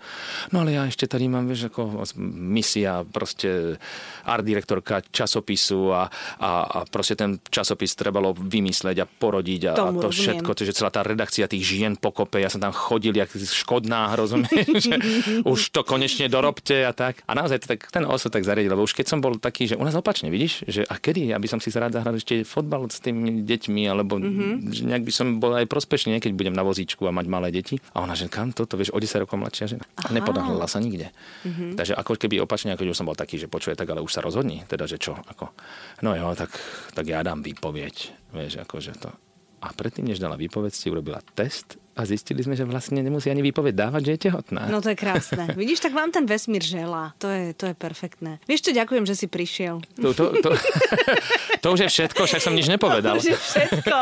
No 0.55 0.63
ale 0.63 0.77
ja 0.79 0.87
ešte 0.87 1.05
tady 1.05 1.27
mám, 1.27 1.45
vieš, 1.45 1.69
ako 1.69 2.07
misia, 2.31 3.03
proste 3.03 3.75
art 4.23 4.45
direktorka 4.45 5.01
časopisu 5.09 5.91
a, 5.91 6.07
a, 6.39 6.51
a 6.65 6.77
proste 6.87 7.17
ten 7.17 7.41
časopis 7.49 7.97
trebalo 7.97 8.31
vymysleť 8.37 8.97
a 9.01 9.05
porodiť 9.05 9.61
a, 9.69 9.73
a 9.73 9.77
to 9.77 10.09
rozumiem. 10.09 10.13
všetko, 10.13 10.51
čiže 10.55 10.75
celá 10.77 10.89
tá 10.93 11.01
redakcia 11.01 11.49
tých 11.49 11.65
žien 11.65 11.93
pokope, 11.97 12.37
ja 12.39 12.49
som 12.49 12.61
tam 12.61 12.73
chodil, 12.73 13.13
jak 13.13 13.29
škodná, 13.33 14.13
rozumieš, 14.21 14.87
že 14.87 14.95
už 15.43 15.59
to 15.73 15.81
konečne 15.81 16.29
dorobte 16.29 16.85
a 16.85 16.93
tak. 16.93 17.25
A 17.25 17.33
naozaj 17.33 17.65
to 17.65 17.67
tak, 17.75 17.89
ten 17.89 18.05
osud 18.05 18.29
tak 18.31 18.45
zariadil, 18.45 18.73
lebo 18.73 18.85
už 18.85 18.93
keď 18.93 19.05
som 19.09 19.19
bol 19.19 19.40
taký, 19.41 19.65
že 19.65 19.75
u 19.75 19.83
nás 19.83 19.97
opačne, 19.97 20.29
vidíš, 20.29 20.69
že 20.69 20.81
a 20.85 21.01
kedy, 21.01 21.33
aby 21.33 21.47
som 21.49 21.57
si 21.57 21.73
rád 21.73 21.97
zahral 21.97 22.13
ešte 22.13 22.45
fotbal 22.45 22.85
s 22.87 23.01
tými 23.01 23.41
deťmi, 23.41 23.89
alebo 23.89 24.21
mm-hmm. 24.21 24.69
že 24.69 24.81
nejak 24.85 25.03
by 25.03 25.11
som 25.11 25.27
bol 25.41 25.57
aj 25.57 25.65
prospešný, 25.65 26.21
keď 26.21 26.37
budem 26.37 26.53
na 26.53 26.61
vozíčku 26.61 27.09
a 27.09 27.11
mať 27.11 27.25
malé 27.25 27.49
deti. 27.49 27.81
A 27.97 28.05
ona, 28.05 28.13
že 28.13 28.29
kam 28.29 28.53
toto, 28.53 28.77
vieš, 28.77 28.93
o 28.93 29.01
10 29.01 29.25
rokov 29.25 29.41
mladšia 29.41 29.75
žena. 29.75 29.85
A 30.05 30.13
nepodáhľala 30.13 30.69
sa 30.69 30.77
nikde. 30.77 31.09
Mm-hmm. 31.43 31.75
Takže 31.81 31.97
ako 31.97 32.13
keby 32.21 32.45
opačne, 32.45 32.77
ako 32.77 32.85
už 32.85 32.97
som 33.01 33.09
bol 33.09 33.17
taký, 33.17 33.41
že 33.41 33.49
počuje, 33.49 33.73
tak 33.73 33.89
ale 33.89 34.05
už 34.05 34.13
sa 34.13 34.21
rozhodni, 34.21 34.61
teda, 34.69 34.85
že 34.85 35.01
čo, 35.01 35.17
ako, 35.17 35.49
no 36.05 36.13
jo, 36.13 36.37
tak, 36.37 36.53
tak 36.93 37.09
ja 37.09 37.25
dám 37.25 37.41
výpoveď, 37.41 37.95
vieš, 38.37 38.61
akože 38.61 38.93
to. 39.01 39.09
A 39.61 39.77
predtým, 39.77 40.09
než 40.09 40.17
dala 40.17 40.37
výpoveď, 40.37 40.73
si 40.73 40.89
urobila 40.89 41.21
test 41.37 41.77
a 42.01 42.09
zistili 42.09 42.41
sme, 42.41 42.57
že 42.57 42.65
vlastne 42.65 42.97
nemusí 43.05 43.29
ani 43.29 43.45
výpoveď 43.45 43.77
dávať, 43.77 44.01
že 44.09 44.11
je 44.17 44.19
tehotná. 44.25 44.65
No 44.65 44.81
to 44.81 44.89
je 44.89 44.97
krásne. 44.97 45.53
Vidíš, 45.61 45.85
tak 45.85 45.93
vám 45.93 46.09
ten 46.09 46.25
vesmír 46.25 46.65
želá. 46.65 47.13
To 47.21 47.29
je, 47.29 47.53
to 47.53 47.69
je 47.69 47.75
perfektné. 47.77 48.41
Vieš 48.49 48.65
čo, 48.65 48.71
ďakujem, 48.73 49.05
že 49.05 49.13
si 49.13 49.29
prišiel. 49.29 49.85
To, 50.01 50.09
to, 50.17 50.33
to, 50.41 50.49
to 51.63 51.67
už 51.69 51.85
je 51.85 51.89
všetko, 51.93 52.25
však 52.25 52.41
som 52.41 52.57
nič 52.57 52.65
nepovedal. 52.65 53.21
Že 53.21 53.37
všetko. 53.37 53.97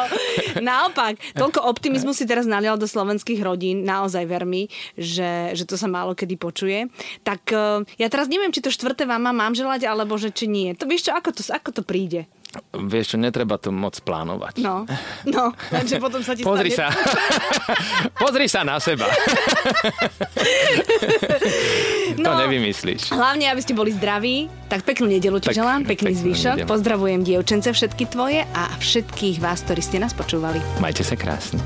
Naopak, 0.63 1.19
toľko 1.35 1.67
optimizmu 1.67 2.15
si 2.15 2.23
teraz 2.23 2.47
nalial 2.47 2.79
do 2.79 2.87
slovenských 2.87 3.43
rodín, 3.43 3.83
naozaj 3.83 4.23
ver 4.23 4.47
mi, 4.47 4.71
že, 4.95 5.51
že 5.51 5.67
to 5.67 5.75
sa 5.75 5.91
málo 5.91 6.15
kedy 6.15 6.39
počuje. 6.39 6.87
Tak 7.27 7.51
eh, 7.51 7.83
ja 7.99 8.07
teraz 8.07 8.31
neviem, 8.31 8.55
či 8.55 8.63
to 8.63 8.71
štvrté 8.71 9.03
vám 9.03 9.27
mám 9.27 9.51
želať, 9.51 9.83
alebo 9.83 10.15
že 10.15 10.31
či 10.31 10.47
nie. 10.47 10.71
To 10.79 10.87
vieš 10.87 11.09
čo, 11.09 11.11
ako 11.11 11.35
to, 11.35 11.41
ako 11.51 11.69
to 11.75 11.83
príde? 11.83 12.31
Vieš 12.71 13.13
čo, 13.13 13.17
netreba 13.17 13.55
to 13.55 13.69
moc 13.69 13.93
plánovať. 13.95 14.57
No, 14.59 14.81
no, 15.23 15.53
takže 15.69 16.01
potom 16.01 16.19
sa 16.19 16.33
ti 16.33 16.41
Pozri 16.41 16.73
stane... 16.73 16.89
sa. 16.89 16.97
Pozri 18.25 18.49
sa 18.49 18.65
na 18.65 18.81
seba. 18.81 19.05
to 22.15 22.25
No. 22.25 22.41
nevymyslíš. 22.41 23.13
Hlavne, 23.13 23.47
aby 23.47 23.61
ste 23.61 23.71
boli 23.71 23.93
zdraví, 23.93 24.49
tak 24.65 24.81
peknú 24.81 25.05
nedelu 25.05 25.37
ti 25.37 25.53
želám, 25.53 25.85
pekný 25.85 26.11
zvyšok. 26.11 26.55
nedeľu. 26.57 26.69
Pozdravujem 26.69 27.21
dievčence 27.21 27.69
všetky 27.69 28.03
tvoje 28.07 28.41
a 28.43 28.63
všetkých 28.75 29.37
vás, 29.37 29.61
ktorí 29.61 29.79
ste 29.79 29.97
nás 29.97 30.11
počúvali. 30.11 30.57
Majte 30.79 31.01
sa 31.01 31.13
krásne. 31.13 31.61